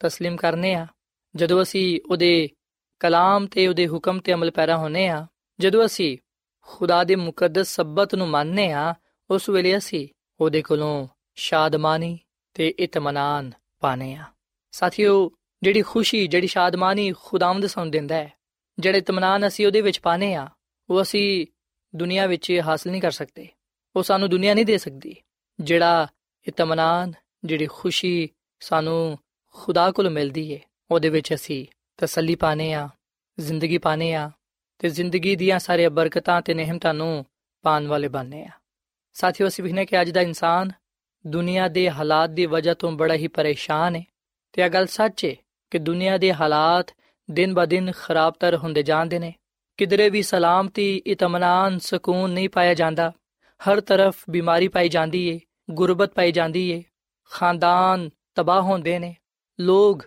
[0.00, 0.86] تسلیم ਕਰਨੇ ਆ
[1.35, 2.49] ਜਦੋਂ ਅਸੀਂ ਉਹਦੇ
[2.99, 5.27] ਕਲਾਮ ਤੇ ਉਹਦੇ ਹੁਕਮ ਤੇ ਅਮਲ ਪੈਰਾ ਹੋਨੇ ਆ,
[5.59, 6.17] ਜਦੋਂ ਅਸੀਂ
[6.61, 8.95] ਖੁਦਾ ਦੇ ਮੁਕੱਦਸ ਸਬਤ ਨੂੰ ਮੰਨਨੇ ਆ,
[9.29, 10.07] ਉਸ ਵੇਲੇ ਅਸੀਂ
[10.39, 12.19] ਉਹਦੇ ਕੋਲੋਂ ਸ਼ਾਦਮਾਨੀ
[12.53, 14.23] ਤੇ ਇਤਮਾਨਾਨ ਪਾਣੇ ਆ।
[14.71, 15.31] ਸਾਥੀਓ,
[15.63, 18.33] ਜਿਹੜੀ ਖੁਸ਼ੀ, ਜਿਹੜੀ ਸ਼ਾਦਮਾਨੀ ਖੁਦਾਵੰਦ ਸਾਨੂੰ ਦਿੰਦਾ ਹੈ,
[18.79, 20.47] ਜਿਹੜੇ ਇਤਮਾਨਾਨ ਅਸੀਂ ਉਹਦੇ ਵਿੱਚ ਪਾਣੇ ਆ,
[20.89, 21.47] ਉਹ ਅਸੀਂ
[21.95, 23.47] ਦੁਨੀਆ ਵਿੱਚ ਹਾਸਲ ਨਹੀਂ ਕਰ ਸਕਦੇ।
[23.95, 25.15] ਉਹ ਸਾਨੂੰ ਦੁਨੀਆ ਨਹੀਂ ਦੇ ਸਕਦੀ।
[25.59, 26.07] ਜਿਹੜਾ
[26.47, 27.13] ਇਤਮਾਨਾਨ,
[27.45, 29.19] ਜਿਹੜੀ ਖੁਸ਼ੀ ਸਾਨੂੰ
[29.53, 30.59] ਖੁਦਾ ਕੋਲ ਮਿਲਦੀ ਏ
[30.91, 31.65] ਉਹਦੇ ਵਿੱਚ ਅਸੀਂ
[31.97, 32.89] ਤਸੱਲੀ ਪਾਣੇ ਆ
[33.39, 34.31] ਜ਼ਿੰਦਗੀ ਪਾਣੇ ਆ
[34.79, 37.25] ਤੇ ਜ਼ਿੰਦਗੀ ਦੀਆਂ ਸਾਰੀਆਂ ਬਰਕਤਾਂ ਤੇ ਨਿਹਮਤਾਂ ਨੂੰ
[37.61, 38.49] ਪਾਣ ਵਾਲੇ ਬਣਨੇ ਆ
[39.13, 40.71] ਸਾਥੀਓ, ਅਸੀਂ ਵਿਖਨੇ ਕਿ ਅੱਜ ਦਾ ਇਨਸਾਨ
[41.27, 44.03] ਦੁਨੀਆ ਦੇ ਹਾਲਾਤ ਦੀ ਵਜ੍ਹਾ ਤੋਂ ਬੜਾ ਹੀ ਪਰੇਸ਼ਾਨ ਹੈ
[44.53, 45.35] ਤੇ ਇਹ ਗੱਲ ਸੱਚ ਹੈ
[45.71, 46.85] ਕਿ ਦੁਨੀਆ ਦੇ ਹਾਲਾਤ
[47.31, 49.33] ਦਿਨ ਬਾ ਦਿਨ ਖਰਾਬਤਰ ਹੁੰਦੇ ਜਾਂਦੇ ਨੇ।
[49.77, 53.11] ਕਿਧਰੇ ਵੀ ਸਲਾਮਤੀ ਇਤਮਾਨਾਨ ਸਕੂਨ ਨਹੀਂ ਪਾਇਆ ਜਾਂਦਾ।
[53.61, 55.39] ਹਰ ਤਰਫ ਬਿਮਾਰੀ ਪਾਈ ਜਾਂਦੀ ਏ,
[55.71, 56.83] ਗੁਰਬਤ ਪਾਈ ਜਾਂਦੀ ਏ,
[57.31, 59.15] ਖਾਨਦਾਨ ਤਬਾਹ ਹੁੰਦੇ ਨੇ।
[59.59, 59.99] ਲੋਗ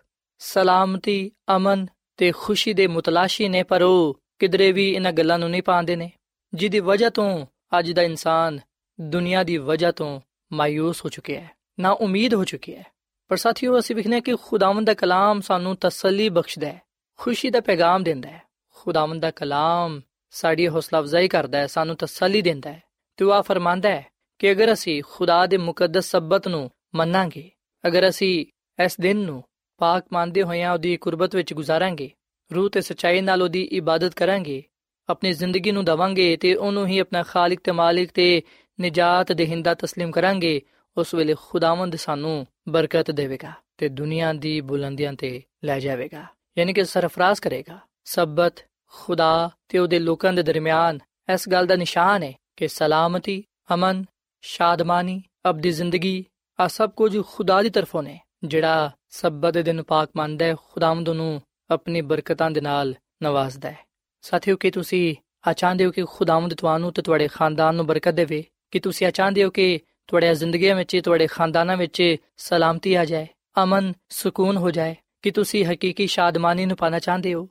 [0.45, 5.63] ਸਲਾਮਤੀ, ਅਮਨ ਤੇ ਖੁਸ਼ੀ ਦੇ ਮੁਤਲਾਸ਼ੀ ਨੇ ਪਰ ਉਹ ਕਿਧਰੇ ਵੀ ਇਹਨਾਂ ਗੱਲਾਂ ਨੂੰ ਨਹੀਂ
[5.63, 6.11] ਪਾਉਂਦੇ ਨੇ,
[6.55, 7.47] ਜਿਹਦੀ ਵਜ੍ਹਾ ਤੋਂ
[7.79, 8.59] ਅੱਜ ਦਾ ਇਨਸਾਨ
[9.01, 10.21] ਦੁਨੀਆ ਦੀ ਵਜ੍ਹਾ ਤੋਂ
[10.53, 11.51] ਮਾਇੂਸ ਹੋ ਚੁੱਕਿਆ ਹੈ,
[11.81, 12.85] ਨਾ ਉਮੀਦ ਹੋ ਚੁੱਕੀ ਹੈ।
[13.29, 16.83] ਪਰ ਸਾਥੀਓ, ਅਸੀਂ ਵਿਖਨੇ ਕਿ ਖੁਦਾਵੰਦ ਦਾ ਕਲਾਮ ਸਾਨੂੰ ਤਸੱਲੀ ਬਖਸ਼ਦਾ ਹੈ,
[17.19, 18.43] ਖੁਸ਼ੀ ਦਾ ਪੈਗਾਮ ਦਿੰਦਾ ਹੈ।
[18.75, 20.01] ਖੁਦਾਵੰਦ ਦਾ ਕਲਾਮ
[20.31, 22.83] ਸਾਡੀ ਹੌਸਲਾ ਅਫਜ਼ਾਈ ਕਰਦਾ ਹੈ, ਸਾਨੂੰ ਤਸੱਲੀ ਦਿੰਦਾ ਹੈ
[23.17, 24.07] ਤੇ ਉਹ ਫਰਮਾਂਦਾ ਹੈ
[24.39, 27.51] ਕਿ ਅਗਰ ਅਸੀਂ ਖੁਦਾ ਦੇ ਮੁਕੱਦਸ ਸਬਤ ਨੂੰ ਮੰਨਾਂਗੇ,
[27.87, 28.47] ਅਗਰ ਅਸੀਂ
[28.85, 29.43] ਇਸ ਦਿਨ ਨੂੰ
[29.82, 32.10] ਪਾਕ ਮੰਨਦੇ ਹੋਇਆਂ ਉਹਦੀ ਕੁਰਬਤ ਵਿੱਚ ਗੁਜ਼ਾਰਾਂਗੇ
[32.52, 34.64] ਰੂਹ ਤੇ ਸਚਾਈ ਨਾਲ ਉਹਦੀ ਇਬਾਦਤ ਕਰਾਂਗੇ
[35.10, 38.42] ਆਪਣੀ ਜ਼ਿੰਦਗੀ ਨੂੰ ਦਵਾਂਗੇ ਤੇ ਉਹਨੂੰ ਹੀ ਆਪਣਾ ਖਾਲਕ ਤੇ ਮਾਲਿਕ ਤੇ
[38.80, 40.62] ਨਜਾਤ ਦੇਹਿੰਦਾ تسلیم ਕਰਾਂਗੇ
[40.98, 46.26] ਉਸ ਵੇਲੇ ਖੁਦਾਵੰਦ ਸਾਨੂੰ ਬਰਕਤ ਦੇਵੇਗਾ ਤੇ ਦੁਨੀਆ ਦੀ ਬੁਲੰਦੀਆਂ ਤੇ ਲੈ ਜਾਵੇਗਾ
[46.58, 48.64] ਯਾਨੀ ਕਿ ਸਰਫਰਾਜ਼ ਕਰੇਗਾ ਸਬਤ
[48.94, 51.00] ਖੁਦਾ ਤੇ ਉਹਦੇ ਲੋਕਾਂ ਦੇ ਦਰਮਿਆਨ
[51.34, 54.04] ਇਸ ਗੱਲ ਦਾ ਨਿਸ਼ਾਨ ਹੈ ਕਿ ਸਲਾਮਤੀ ਅਮਨ
[54.44, 56.24] ਸ਼ਾਦਮਾਨੀ ਅਬਦੀ ਜ਼ਿੰਦਗੀ
[56.60, 61.09] ਆ ਸਭ ਕੁਝ ਖੁਦਾ ਦੀ ਤਰਫੋਂ ਨੇ ਜਿਹੜਾ ਸਬਤ ਦੇ ਦਿਨ ਪਾਕ ਮੰਨਦਾ ਹੈ, ਖੁਦਾਵੰਦ
[61.09, 63.79] ਨੂੰ ਆਪਣੀ ਬਰਕਤਾਂ ਦੇ ਨਾਲ ਨਵਾਜ਼ਦਾ ਹੈ।
[64.23, 65.15] ਸਾਥੀਓ, ਕਿ ਤੁਸੀਂ
[65.49, 68.45] ਆ ਚਾਹੁੰਦੇ ਹੋ ਕਿ ਖੁਦਾਵੰਦ ਤੁਹਾਨੂੰ ਤੇ ਤੁਹਾਡੇ ਖਾਨਦਾਨ ਨੂੰ ਬਰਕਤ ਦੇਵੇ?
[68.71, 73.27] ਕਿ ਤੁਸੀਂ ਆ ਚਾਹੁੰਦੇ ਹੋ ਕਿ ਤੁਹਾਡੇ ਜ਼ਿੰਦਗੀਆਂ ਵਿੱਚ, ਤੁਹਾਡੇ ਖਾਨਦਾਨਾਂ ਵਿੱਚ ਸਲਾਮਤੀ ਆ ਜਾਏ,
[73.63, 74.97] ਅਮਨ, ਸਕੂਨ ਹੋ ਜਾਏ?
[75.23, 77.49] ਕਿ ਤੁਸੀਂ ਹਕੀਕੀ ਸ਼ਾਦਮਾਨੀ ਨੂੰ ਪਾਣਾ ਚਾਹੁੰਦੇ ਹੋ?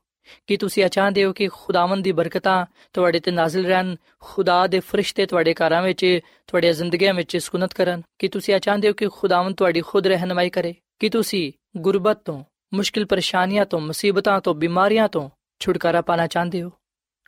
[0.48, 4.80] ਕਿ ਤੁਸੀਂ ਆ ਚਾਹੁੰਦੇ ਹੋ ਕਿ ਖੁਦਾਵੰਦ ਦੀ ਬਰਕਤਾਂ ਤੁਹਾਡੇ ਤੇ ਨਾਜ਼ਿਲ ਰਹਿਣ, ਖੁਦਾ ਦੇ
[4.80, 8.02] ਫਰਿਸ਼ਤੇ ਤੁਹਾਡੇ ਘਰਾਂ ਵਿੱਚ, ਤੁਹਾਡੇ ਜ਼ਿੰਦਗੀਆਂ ਵਿੱਚ ਸਕੂਨਤ ਕਰਨ?
[8.20, 10.76] ਕਿ ਤੁਸੀਂ ਆ ਚਾਹੁੰਦੇ ਹੋ ਕਿ ਖੁਦਾਵੰਦ ਤੁਹਾਡੀ ਖੁਦ ਰਹਿਨਮਾਈ ਕਰੇ?
[11.02, 16.72] ਕਿ ਤੁਸੀਂ ਗੁਰਬਤ ਤੋਂ, ਮੁਸ਼ਕਿਲ ਪਰੇਸ਼ਾਨੀਆਂ ਤੋਂ, ਮੁਸੀਬਤਾਂ ਤੋਂ, ਬਿਮਾਰੀਆਂ ਤੋਂ ਛੁਟਕਾਰਾ ਪਾਣਾ ਚਾਹੁੰਦੇ ਹੋ?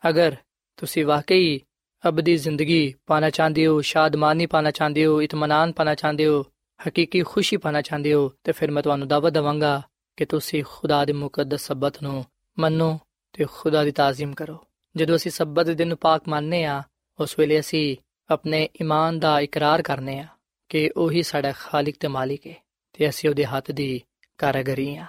[0.10, 0.36] ਅਗਰ
[0.78, 1.60] ਤੁਸੀਂ ਵਾਕਈ
[2.08, 6.46] ਅਬਦੀ ਜ਼ਿੰਦਗੀ ਪਾਣਾ ਚਾਹੁੰਦੇ ਹੋ, ਸ਼ਾਦਮਾਨੀ ਪਾਣਾ ਚਾਹੁੰਦੇ ਹੋ, ਇਤਮਾਨਾਨ ਪਾਣਾ ਚਾਹੁੰਦੇ ਹੋ,
[6.88, 9.82] ਹਕੀਕੀ ਖੁਸ਼ੀ ਪਾਣਾ ਚਾਹੁੰਦੇ ਹੋ, ਤੇ ਫਿਰ ਮੈਂ ਤੁਹਾਨੂੰ ਦਾਅਵਤ ਦਵਾਂਗਾ
[10.18, 12.26] ਕਿ ਤੁਸੀਂ ਖੁਦਾ ਦੇ ਮੁਕੱਦਸ ਸਬਤ ਨੂੰ
[12.60, 13.00] ਮੰਨੋ
[13.34, 14.58] ਤੇ ਖੁਦਾ ਦੀ ਤਾਜ਼ੀਮ ਕਰੋ।
[14.96, 16.84] ਜਦੋਂ ਅਸੀਂ ਸਬਤ ਦੇ ਦਿਨ ਨੂੰ ਪਾਕ ਮੰਨਨੇ ਆ
[17.20, 17.98] ਉਸ ਵੇਲੇ ਅਸੀਂ
[18.30, 20.28] ਆਪਣੇ ਈਮਾਨ ਦਾ ਇਕਰਾਰ ਕਰਨੇ ਆ
[20.70, 22.56] ਕਿ ਉਹੀ ਸਾਡਾ ਖਾਲਕ ਤੇ ਮਾਲਿਕ ਹੈ।
[22.94, 24.02] ਤੇ ਅਸੀਂ ਉਹਦੇ ਹੱਥ ਦੀ
[24.38, 25.06] ਕਾਰਗਰੀ ਆ।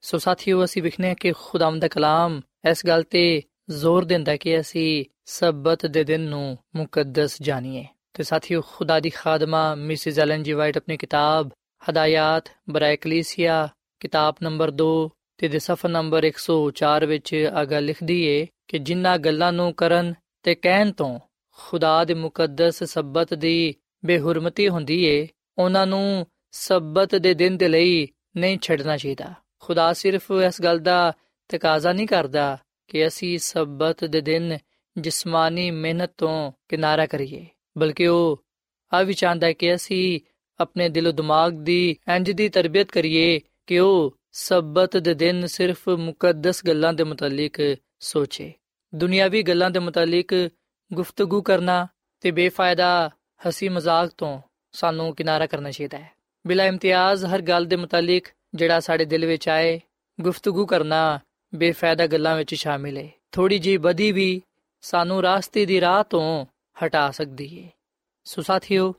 [0.00, 5.04] ਸੋ ਸਾਥੀਓ, ਅਸੀਂ ਵਿਖਨੇ ਕਿ ਖੁਦਾਵੰਦ ਦਾ ਕਲਾਮ ਇਸ ਗੱਲ ਤੇ ਜ਼ੋਰ ਦਿੰਦਾ ਕਿ ਅਸੀਂ
[5.24, 10.76] ਸਬਤ ਦੇ ਦਿਨ ਨੂੰ ਮੁਕੱਦਸ ਜਾਣੀਏ। ਤੇ ਸਾਥੀਓ, ਖੁਦਾ ਦੀ ਖਾਦਮਾ ਮਿਸਿਸ ਐਲਨ ਜੀ ਵਾਈਟ
[10.76, 11.50] ਆਪਣੀ ਕਿਤਾਬ
[11.90, 13.68] ਹਦਾਇਤ ਬਰਾਇ ਕਲੀਸੀਆ,
[14.00, 19.52] ਕਿਤਾਬ ਨੰਬਰ 2 ਤੇ ਦੇ ਸਫਾ ਨੰਬਰ 104 ਵਿੱਚ ਅਗਾ ਲਿਖਦੀ ਏ ਕਿ ਜਿੰਨਾ ਗੱਲਾਂ
[19.52, 21.20] ਨੂੰ ਕਰਨ ਤੇ ਕਹਿਣ ਤੋਂ
[21.50, 28.08] ਖੁਦਾ ਦੇ ਮੁਕੱਦਸ ਸਬਤ ਦੀ ਬੇਹੁਰਮਤੀ ਹੁੰਦੀ ਏ, ਉਹਨਾਂ ਨੂੰ ਸਬਤ ਦੇ ਦਿਨ ਦੇ ਲਈ
[28.36, 31.12] ਨਹੀਂ ਛੱਡਣਾ ਚਾਹੀਦਾ। ਖੁਦਾ ਸਿਰਫ ਇਸ ਗੱਲ ਦਾ
[31.48, 34.58] ਤਕਾਜ਼ਾ ਨਹੀਂ ਕਰਦਾ ਕਿ ਅਸੀਂ ਸਬਤ ਦੇ ਦਿਨ
[34.96, 37.46] ਜਿਸਮਾਨੀ ਮਿਹਨਤ ਤੋਂ ਕਿਨਾਰਾ ਕਰੀਏ,
[37.78, 38.44] ਬਲਕਿ ਉਹ
[38.92, 40.20] ਆ ਵੀ ਚਾਹੁੰਦਾ ਹੈ ਕਿ ਅਸੀਂ
[40.60, 46.66] ਆਪਣੇ ਦਿਲ ਦਿਮਾਗ ਦੀ ਇੰਜ ਦੀ ਤਰਬੀਅਤ ਕਰੀਏ ਕਿ ਉਹ ਸਬਤ ਦੇ ਦਿਨ ਸਿਰਫ ਮੁਕੱਦਸ
[46.66, 48.52] ਗੱਲਾਂ ਦੇ ਮੁਤਲਕ ਸੋਚੇ।
[48.94, 50.34] ਦੁਨਿਆਵੀ ਗੱਲਾਂ ਦੇ ਮੁਤਲਕ
[50.92, 51.86] ਗੁਫ਼ਤਗੂ ਕਰਨਾ
[52.20, 53.10] ਤੇ ਬੇਫਾਇਦਾ
[53.48, 54.40] ਹਸੀ ਮਜ਼ਾਕ ਤੋਂ
[54.72, 59.48] ਸਾਨੂੰ ਕਿਨਾਰਾ ਕਰਨਾ ਚਾਹੀਦਾ ਹੈ। ਬਿਲਾ ਇਮਤਿਆਜ਼ ਹਰ ਗੱਲ ਦੇ ਮੁਤਲਕ ਜਿਹੜਾ ਸਾਡੇ ਦਿਲ ਵਿੱਚ
[59.48, 59.80] ਆਏ,
[60.18, 61.18] ਗੁਫ਼ਤਗੂ ਕਰਨਾ
[61.52, 64.42] ਬੇਫਾਇਦਾ ਗੱਲਾਂ ਵਿੱਚ ਸ਼ਾਮਿਲ ਹੈ ਥੋੜੀ ਜੀ ਬਦੀ ਵੀ
[64.82, 66.44] ਸਾਨੂੰ ਰਾਸਤੇ ਦੀ ਰਾਹ ਤੋਂ
[66.76, 67.68] ਹਟਾ ਸਕਦੀ ਹੈ
[68.26, 68.92] ਸੋ ਸਾਥੀਓ,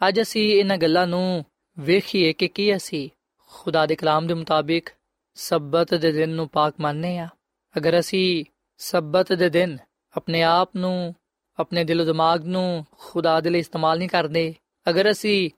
[0.00, 1.44] ਅੱਜ ਅਸੀਂ ਇਹਨਾਂ ਗੱਲਾਂ ਨੂੰ
[1.76, 3.08] ਵੇਖੀਏ ਕਿ ਕੀ ਅਸੀਂ
[3.52, 4.90] ਖੁਦਾ ਦੇ ਕਲਾਮ ਦੇ ਮੁਤਾਬਿਕ
[5.36, 7.28] ਸਬਤ ਦੇ ਦਿਨ ਨੂੰ ਪਾਕ ਮੰਨਨੇ ਆ
[7.74, 8.44] ਅਗਰ ਅਸੀਂ
[8.80, 9.76] ਸਬਤ ਦੇ ਦਿਨ
[10.14, 11.14] ਆਪਣੇ ਆਪ ਨੂੰ,
[11.58, 14.54] ਆਪਣੇ ਦਿਲ ਦਿਮਾਗ ਨੂੰ ਖੁਦਾ ਦੇ ਲਈ ਇਸਤੇਮਾਲ ਨਹੀਂ ਕਰਦੇ,
[14.86, 15.50] ਅਗਰ ਅਸੀਂ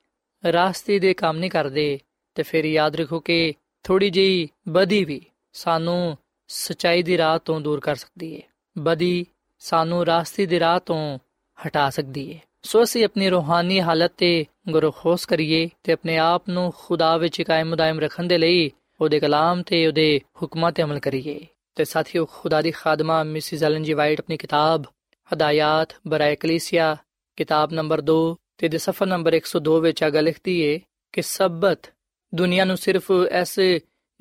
[0.53, 2.01] ਰਾਸਤੇ ਦੇ ਕੰਮ ਨਹੀਂ ਕਰਦੇ
[2.35, 7.81] ਤੇ ਫਿਰ ਯਾਦ ਰੱਖੋ ਕਿ ਥੋੜੀ ਜਿਹੀ ਬਦੀ ਵੀ ਸਾਨੂੰ ਸਚਾਈ ਦੀ ਰਾਹ ਤੋਂ ਦੂਰ
[7.81, 8.43] ਕਰ ਸਕਦੀ ਹੈ
[8.79, 9.27] ਬਦੀ
[9.59, 11.19] ਸਾਨੂੰ ਰਾਸਤੇ ਦੀ ਰਾਹ ਤੋਂ
[11.67, 16.73] ਹਟਾ ਸਕਦੀ ਹੈ ਸੋ ਅਸੀਂ ਆਪਣੀ ਰੋਹਾਨੀ ਹਾਲਤ ਤੇ ਗਰੋਖੋਸ ਕਰੀਏ ਤੇ ਆਪਣੇ ਆਪ ਨੂੰ
[16.77, 21.47] ਖੁਦਾ ਵਿੱਚ ਕਾਇਮ ਦائم ਰੱਖਣ ਦੇ ਲਈ ਉਹਦੇ ਕਲਾਮ ਤੇ ਉਹਦੇ ਹੁਕਮਾਂ ਤੇ ਅਮਲ ਕਰੀਏ।
[21.75, 24.83] ਤੇ ਸਾਥੀਓ, ਖੁਦਾ ਦੀ ਖਾਦਮਾ ਮਿਸਿਸ ਐਲਨ ਜੀ ਵਾਈਟ ਆਪਣੀ ਕਿਤਾਬ
[25.35, 26.97] ਹਦਾਇਤ ਬਰਾਏ ਕਲੀਸਿਆ,
[27.37, 30.81] ਕਿਤਾਬ ਨੰਬਰ 2 ਤੇ ਦੇ ਸਫਾ ਨੰਬਰ 102 ਵਿੱਚ ਆ ਲਿਖਦੀ ਏ
[31.13, 31.93] ਕਿ ਸਬਤ
[32.35, 33.59] ਦੁਨੀਆ ਨੂੰ ਸਿਰਫ ਇਸ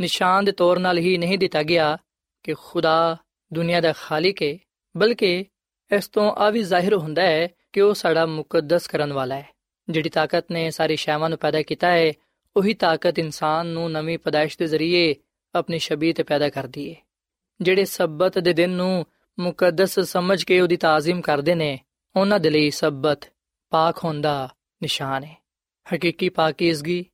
[0.01, 1.97] ਨਿਸ਼ਾਨ ਦੇ ਤੌਰ ਨਾਲ ਹੀ ਨਹੀਂ ਦਿੱਤਾ ਗਿਆ
[2.43, 3.17] ਕਿ ਖੁਦਾ
[3.53, 4.57] ਦੁਨੀਆ ਦਾ ਖਾਲਿਕ ਹੈ
[4.97, 5.45] ਬਲਕਿ
[5.95, 9.49] ਇਸ ਤੋਂ ਆ ਵੀ ਜ਼ਾਹਿਰ ਹੁੰਦਾ ਹੈ ਕਿ ਉਹ ਸਾਡਾ ਮੁਕੱਦਸ ਕਰਨ ਵਾਲਾ ਹੈ।
[9.89, 12.13] ਜਿਹੜੀ ਤਾਕਤ ਨੇ ਸਾਰੀ ਸ਼ੈਵਾਂ ਨੂੰ ਪੈਦਾ ਕੀਤਾ ਹੈ,
[12.57, 15.15] ਉਹੀ ਤਾਕਤ ਇਨਸਾਨ ਨੂੰ ਨਵੀਂ ਪਦਾਇਸ਼ ਦੇ ਜ਼ਰੀਏ
[15.55, 16.95] ਆਪਣੀ ਸ਼ਬੀਹ ਤੇ ਪੈਦਾ ਕਰਦੀ ਹੈ
[17.61, 19.05] ਜਿਹੜੇ ਸਬਤ ਦੇ ਦਿਨ ਨੂੰ
[19.39, 21.79] ਮੁਕੱਦਸ ਸਮਝ ਕੇ ਉਹਦੀ ਤਾਜ਼ੀਮ ਕਰਦੇ ਨੇ,
[22.15, 23.19] ਉਹਨਾਂ ਦੇ ਲਈ ਸਬਤ
[23.69, 25.37] ਪਾਕ ਹੁੰਦਾ ਨਿਸ਼ਾਨ ਹੈ।
[25.95, 27.05] ਹਕੀਕੀ ਪਾਕੀਜ਼ਗੀ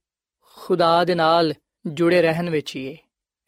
[0.41, 1.53] ਖੁਦਾ ਦੇ ਨਾਲ
[1.85, 2.97] ਜੁੜੇ ਰਹਿਣ ਵਿੱਚ ਹੀ ਹੈ।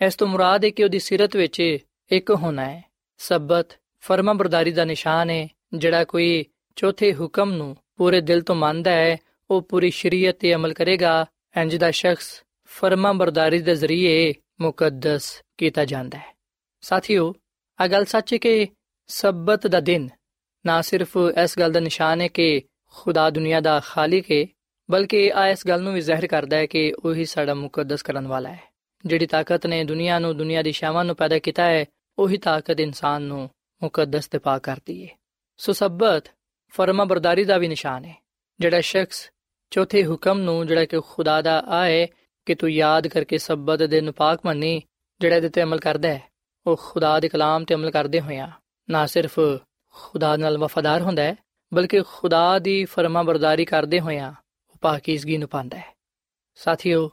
[0.05, 1.77] ਇਸ ਤੋਂ ਮੁਰਾਦ ਹੈ ਕਿ ਉਹਦੀ ਸਿਰਤ ਵਿੱਚ
[2.11, 2.83] ਇੱਕ ਹੋਣਾ ਹੈ।
[3.17, 3.67] ਸਬਤ,
[3.99, 9.17] ਫਰਮਾਬਰਦਾਰੀ ਦਾ ਨਿਸ਼ਾਨ ਹੈ, ਜਿਹੜਾ ਕੋਈ ਚੌਥੇ ਹੁਕਮ ਨੂੰ ਪੂਰੇ ਦਿਲ ਤੋਂ ਮੰਨਦਾ ਹੈ,
[9.49, 11.25] ਉਹ ਪੂਰੀ ਸ਼ਰੀਅਤ ਤੇ ਅਮਲ ਕਰੇਗਾ।
[11.57, 16.37] ਇੰਜ ਦਾ ਸ਼ਖਸ ਫਰਮਾਬਰਦਾਰੀ ਦੇ ਜ਼ਰੀਏ ਮੁਕੱਦਸ ਕੀਤਾ ਜਾਂਦਾ ਹੈ।
[16.81, 17.33] ਸਾਥੀਓ
[17.81, 18.67] ਆ ਗੱਲ ਸੱਚ ਹੈ ਕਿ
[19.07, 20.09] ਸਬਤ ਦਾ ਦਿਨ
[20.65, 22.61] ਨਾ ਸਿਰਫ ਇਸ ਗੱਲ ਦਾ ਨਿਸ਼ਾਨ ਹੈ ਕਿ
[22.93, 24.45] ਖੁਦਾ ਦੁਨੀਆ ਦਾ ਖਾਲਿਕ ਹੈ
[24.91, 28.49] ਬਲਕਿ ਆ ਇਸ ਗੱਲ ਨੂੰ ਵੀ ਜ਼ਾਹਿਰ ਕਰਦਾ ਹੈ ਕਿ ਉਹੀ ਸਾਡਾ ਮੁਕੱਦਸ ਕਰਨ ਵਾਲਾ
[28.49, 28.63] ਹੈ।
[29.05, 31.85] ਜਿਹੜੀ ਤਾਕਤ ਨੇ ਦੁਨੀਆ ਨੂੰ ਦੁਨੀਆ ਦੀ ਸ਼ਾਵਾਂ ਨੂੰ ਪੈਦਾ ਕੀਤਾ ਹੈ,
[32.19, 33.49] ਉਹੀ ਤਾਕਤ ਇਨਸਾਨ ਨੂੰ
[33.83, 35.15] ਮੁਕੱਦਸ ਤੇ ਪਾਕ ਕਰਦੀ ਹੈ
[35.57, 36.27] ਸੋ ਸਬਤ
[36.73, 38.15] ਫਰਮਾਬਰਦਾਰੀ ਦਾ ਵੀ ਨਿਸ਼ਾਨ ਹੈ
[38.59, 39.31] ਜਿਹੜਾ ਸ਼ਖਸ
[39.71, 42.07] ਚੌਥੇ ਹੁਕਮ ਨੂੰ ਜਿਹੜਾ ਕਿ ਖੁਦਾ ਦਾ ਆਏ
[42.45, 44.13] ਕਿ ਤੂੰ ਯਾਦ ਕਰਕੇ ਸਬਤ ਦੇ ਨੂੰ
[44.45, 44.81] ਮੰਨੀ,
[45.21, 46.21] ਜਿਹੜਾ ਇਹਦੇ ਤੇ ਅਮਲ ਕਰਦਾ ਹੈ,
[46.67, 48.51] ਉਹ ਖੁਦਾ ਦੇ ਕਲਾਮ ਤੇ ਅਮਲ ਕਰਦੇ ਹੋਇਆ
[48.89, 49.39] ਨਾ ਸਿਰਫ
[49.93, 51.35] ਖੁਦਾ ਨਾਲ ਵਫਾਦਾਰ ਹੁੰਦਾ ਹੈ
[51.73, 54.35] ਬਲਕਿ ਖੁਦਾ ਦੀ ਫਰਮਾਬਰਦਾਰੀ ਕਰਦੇ ਹੋਇਆ
[54.69, 55.97] ਉਹ ਪਾਕੀਜ਼ਗੀ ਨੂੰ ਪਾਉਂਦਾ ਹੈ।
[56.55, 57.11] ਸਾਥੀਓ,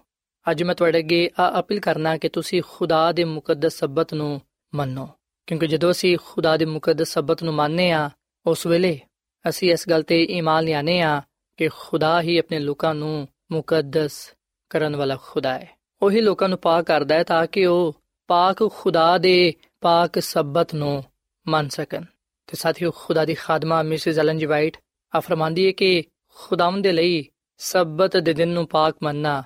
[0.51, 4.41] ਅੱਜ ਮੈਂ ਤੁਹਾਡੇ ਅੱਗੇ ਆ ਅਪੀਲ ਕਰਨਾ ਕਿ ਤੁਸੀਂ ਖੁਦਾ ਦੇ ਮੁਕੱਦਸ ਸਬਤ ਨੂੰ
[4.75, 5.09] ਮੰਨੋ।
[5.47, 8.11] ਕਿਉਂਕਿ ਜਦੋਂ ਅਸੀਂ ਖੁਦਾ ਦੇ ਮੁਕੱਦਸ ਸਬਤ ਨੂੰ ਮੰਨਨੇ ਆ
[8.47, 9.01] ਉਸ ਵੇਲੇ
[9.49, 11.23] ਅਸੀਂ ਇਸ ਗੱਲ ਤੇ ਈਮਾਨ ਲਿਆਨੇ ਆ
[11.57, 14.35] ਕਿ ਖੁਦਾ ਹੀ ਆਪਣੇ ਲੋਕਾਂ ਨੂੰ ਮੁਕੱਦਸ
[14.71, 19.19] ਕਰਨ ਵਾਲਾ ਖੁਦਾ ਹੈ। ਉਹੀ ਲੋਕਾਂ ਨੂੰ ਪਾਕ ਕਰਦਾ ਹੈ ਤਾਂ ਕਿ ਉਹ ਪਾਕ ਖੁਦਾ
[19.19, 21.05] ਦੇ ਪਾਕ ਸਬਤ ਨੂੰ
[21.49, 22.05] ਮੰਨ ਸਕਣ।
[22.47, 24.77] ਤੇ ਸਾਥੀਓ, ਖੁਦਾ ਦੀ ਖਾਦਮਾ ਮਿਸਿਸ ਐਲਨ ਜੀ ਵਾਈਟ
[25.15, 26.05] ਆ ਫਰਮਾਂਦੀ ਹੈ ਕਿ
[26.35, 27.29] ਖੁਦਾਵੰਦ ਦੇ ਲਈ
[27.59, 29.43] ਸਬਤ ਦੇ ਦਿਨ ਨੂੰ ਪਾਕ ਮੰਨਣਾ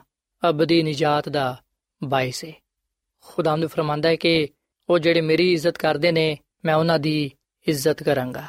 [0.49, 1.63] ਅਬਦੀ ਨਜਾਤ ਦਾ
[2.05, 2.53] ਬਾਇਸ ਹੈ
[3.25, 4.49] ਖੁਦਾਵੰਦ ਫਰਮਾਂਦਾ ਹੈ ਕਿ
[4.89, 7.31] ਉਹ ਜਿਹੜੇ ਮੇਰੀ ਇੱਜ਼ਤ ਕਰਦੇ ਨੇ, ਮੈਂ ਉਹਨਾਂ ਦੀ
[7.67, 8.47] ਇੱਜ਼ਤ ਕਰਾਂਗਾ।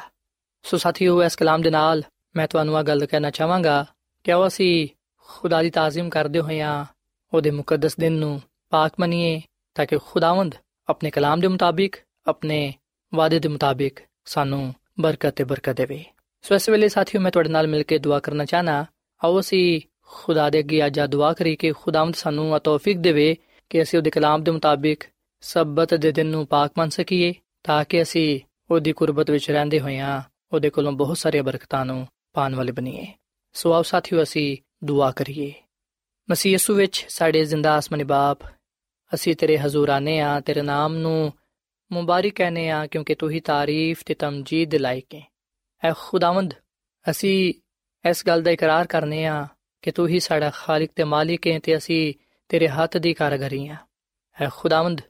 [0.62, 2.02] ਸੋ ਸਾਥੀਓ, ਇਸ ਕਲਾਮ ਦੇ ਨਾਲ
[2.36, 3.84] ਮੈਂ ਤੁਹਾਨੂੰ ਇਹ ਗੱਲ ਕਹਿਣਾ ਚਾਹਾਂਗਾ
[4.24, 4.88] ਕਿ ਉਹ ਅਸੀਂ
[5.28, 6.84] ਖੁਦਾ ਦੀ ਤਾਜ਼ੀਮ ਕਰਦੇ ਹੋਇਆਂ
[7.32, 9.40] ਉਹਦੇ ਮੁਕੱਦਸ ਦਿਨ ਨੂੰ ਪਾਕ ਮੰਨੀਏ
[9.74, 10.54] ਤਾਂ ਕਿ ਖੁਦਾਵੰਦ
[10.88, 12.74] ਆਪਣੇ ਕਲਾਮ ਦੇ ਮੁਤਾਬਿਕ, ਆਪਣੇ
[13.14, 16.04] ਵਾਅਦੇ ਦੇ ਮੁਤਾਬਿਕ ਸਾਨੂੰ ਬਰਕਤ ਤੇ ਬਰਕਤ ਦੇਵੇ।
[16.42, 18.86] ਸੋ ਇਸ ਵੇਲੇ ਸਾਥੀਓ, ਮੈਂ ਤੁਹਾਡੇ ਨਾਲ ਮਿਲ ਕੇ ਦੁਆ ਕਰਨਾ ਚਾਹਨਾ,
[19.24, 23.36] ਆਓ ਅਸੀਂ ਖੁਦਾ ਦੇ ਅੱਗੇ ਅੱਜ ਦੁਆ ਕਰੀ ਕਿ ਖੁਦਾਵੰਦ ਸਾਨੂੰ ਆ ਤੌਫੀਕ ਦੇਵੇ
[23.70, 25.04] ਕਿ ਅਸੀਂ ਉਹਦੇ ਕਲਾਮ ਦੇ ਮੁਤਾਬਿਕ
[25.40, 28.40] ਸਬਤ ਦੇ ਦਿਨ ਨੂੰ ਪਾਕ ਮੰਨ ਸਕੀਏ, ਤਾਂ ਕਿ ਅਸੀਂ
[28.70, 33.06] ਉਹਦੀ ਕੁਰਬਤ ਵਿੱਚ ਰਹਿੰਦੇ ਹੋਇਆਂ ਉਹਦੇ ਕੋਲੋਂ ਬਹੁਤ ਸਾਰੀਆਂ ਬਰਕਤਾਂ ਨੂੰ ਪਾਣ ਵਾਲੇ ਬਣੀਏ।
[33.52, 35.52] ਸੋ ਆਓ ਸਾਥੀਓ, ਅਸੀਂ ਦੁਆ ਕਰੀਏ।
[36.30, 38.38] ਮਸੀਹ ਯਿਸੂ ਵਿੱਚ ਸਾਡੇ ਜ਼ਿੰਦਾ ਆਸਮਾਨੀ ਬਾਪ,
[39.14, 41.32] ਅਸੀਂ ਤੇਰੇ ਹਜ਼ੂਰ ਆਨੇ ਆ ਤੇਰੇ ਨਾਮ ਨੂੰ
[41.92, 45.22] ਮੁਬਾਰਕ ਕਹਨੇ ਆ ਕਿਉਂਕਿ ਤੂੰ ਹੀ ਤਾਰੀਫ ਤੇ ਤਮਜੀਦ ਲਾਇਕ ਹੈ।
[45.84, 46.54] ਐ ਖੁਦਾਵੰਦ,
[47.10, 47.54] ਅਸੀਂ
[48.10, 49.46] ਇਸ ਗੱਲ ਦਾ ਇਕਰਾਰ ਕਰਨੇ ਆ
[49.82, 52.14] ਕਿ ਤੂੰ ਹੀ ਸਾਡਾ ਖਾਲਕ ਤੇ ਮਾਲਿਕ ਹੈ ਤੇ ਅਸੀਂ
[52.48, 53.76] ਤੇਰੇ ਹੱਥ ਦੀ ਕਾਰਗਰੀ ਆ
[54.40, 55.00] ਐ ਖੁਦਾਵੰਦ,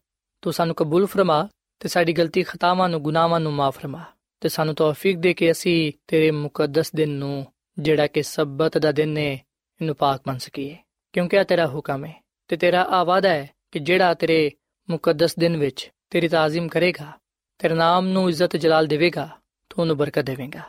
[0.43, 1.49] ਤੂੰ ਸਾਨੂੰ ਕਬੂਲ ਫਰਮਾ
[1.81, 4.05] ਤੇ ਸਾਡੀ ਗਲਤੀ ਖਤਾਵਾਂ ਨੂੰ, ਗੁਨਾਹਾਂ ਨੂੰ ਮਾਫ ਫਰਮਾ
[4.41, 7.47] ਤੇ ਸਾਨੂੰ ਤੌਫੀਕ ਦੇ ਕੇ ਅਸੀਂ ਤੇਰੇ ਮੁਕੱਦਸ ਦਿਨ ਨੂੰ,
[7.79, 9.33] ਜਿਹੜਾ ਕਿ ਸਬਤ ਦਾ ਦਿਨ ਹੈ,
[9.81, 10.77] ਇਹਨੂੰ ਪਾਕ ਮੰਨ ਸਕੀਏ।
[11.13, 14.51] ਕਿਉਂਕਿ ਇਹ ਤੇਰਾ ਹੁਕਮ ਹੈ ਤੇ ਤੇਰਾ ਆਵਾਦਾ ਹੈ ਕਿ ਜਿਹੜਾ ਤੇਰੇ
[14.91, 17.13] ਮੁਕੱਦਸ ਦਿਨ ਵਿੱਚ ਤੇਰੀ ਤਾਜ਼ੀਮ ਕਰੇਗਾ,
[17.59, 19.29] ਤੇਰੇ ਨਾਮ ਨੂੰ ਇੱਜ਼ਤ ਜਲਾਲ ਦੇਵੇਗਾ,
[19.69, 20.61] ਤੂੰ ਉਹਨੂੰ ਬਰਕਤ ਦੇਵੇਂਗਾ।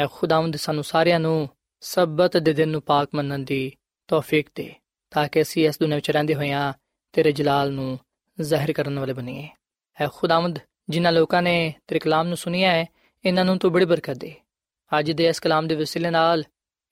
[0.00, 1.48] ਐ ਖੁਦਾਵੰਦ ਸਾਨੂੰ ਸਾਰਿਆਂ ਨੂੰ
[1.80, 3.72] ਸਬਤ ਦੇ ਦਿਨ ਨੂੰ ਪਾਕ ਮੰਨਣ ਦੀ
[4.08, 4.74] ਤੌਫੀਕ ਦੇ,
[5.10, 6.72] ਤਾਂ ਕਿ ਅਸੀਂ ਇਸ ਦੁਨੀਆਂ ਵਿੱਚ ਰਹਿੰਦੇ ਹੋਇਆਂ
[7.12, 7.98] ਤੇਰੇ ਜਲਾਲ ਨੂੰ
[8.40, 9.48] ਜ਼ਾਹਿਰ ਕਰਨ ਵਾਲੇ ਬਣੀਏ।
[10.00, 12.86] ਐ ਖੁਦਾਵੰਦ, ਜਿਨ੍ਹਾਂ ਲੋਕਾਂ ਨੇ ਤੇਰੇ ਕਲਾਮ ਨੂੰ ਸੁਨਿਆ ਹੈ,
[13.24, 14.34] ਇਹਨਾਂ ਨੂੰ ਤੂੰ ਬੜੀ ਬਰਕਤ ਦੇ।
[14.98, 16.44] ਅੱਜ ਦੇ ਇਸ ਕਲਾਮ ਦੇ ਵਸੀਲੇ ਨਾਲ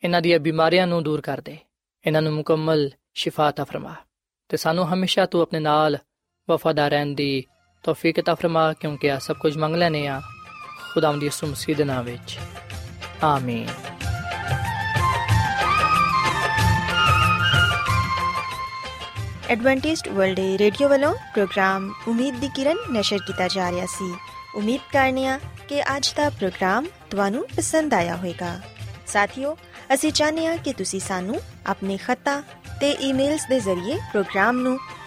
[0.05, 1.57] ਇਹਨਾਂ ਦੀਆਂ ਬਿਮਾਰੀਆਂ ਨੂੰ ਦੂਰ ਕਰ ਦੇ।
[2.07, 3.95] ਇਹਨਾਂ ਨੂੰ ਮੁਕੰਮਲ ਸ਼ਿਫਾ ਤਾ ਫਰਮਾ।
[4.49, 5.99] ਤੇ ਸਾਨੂੰ ਹਮੇਸ਼ਾ ਤੂੰ ਆਪਣੇ ਨਾਲ
[6.51, 7.45] ਵਫਾਦਾਰ ਰਹਿਣ ਦੀ
[7.85, 10.23] ਤੌਫੀਕ ਤਾ ਫਰਮਾ, ਕਿਉਂਕਿ ਆ ਸਭ ਕੁਝ ਮੰਗ ਲੈਨੇ ਆ।
[10.95, 12.39] ਖੁਦਾਵੰਦ ਯਿਸੂ ਮਸੀਹ ਦੇ ਨਾਮ ਵਿੱਚ।
[13.23, 13.69] ਆਮੀਨ।
[19.49, 24.15] ਐਡਵੈਂਟਿਸਟ ਵਰਲਡ ਰੇਡੀਓ ਵੱਲੋਂ ਪ੍ਰੋਗਰਾਮ ਉਮੀਦ ਦੀ ਕਿਰਨ ਨਿਸ਼ਰ ਕੀਤਾ ਜਾ ਰਿਹਾ ਸੀ।
[24.55, 28.61] ਉਮੀਦ ਕਰਨੇ ਆ ਕਿ ਅੱਜ ਦਾ ਪ੍ਰੋਗਰਾਮ ਤੁਹਾਨੂੰ ਪਸੰਦ ਆਇਆ ਹੋਵੇਗਾ।
[29.07, 29.59] ਸਾਥੀਓ,
[29.95, 32.41] ਅਸੀਂ ਚਾਹੁੰਦੇ ਹਾਂ ਕਿ ਤੁਸੀਂ ਸਾਨੂੰ ਆਪਣੇ ਖੱਤਾ
[32.81, 34.79] ਤੇ ਈਮੇਲਸ ਦੇ ਜ਼ਰੀਏ ਪ੍ਰੋਗਰਾਮ ਨੂੰ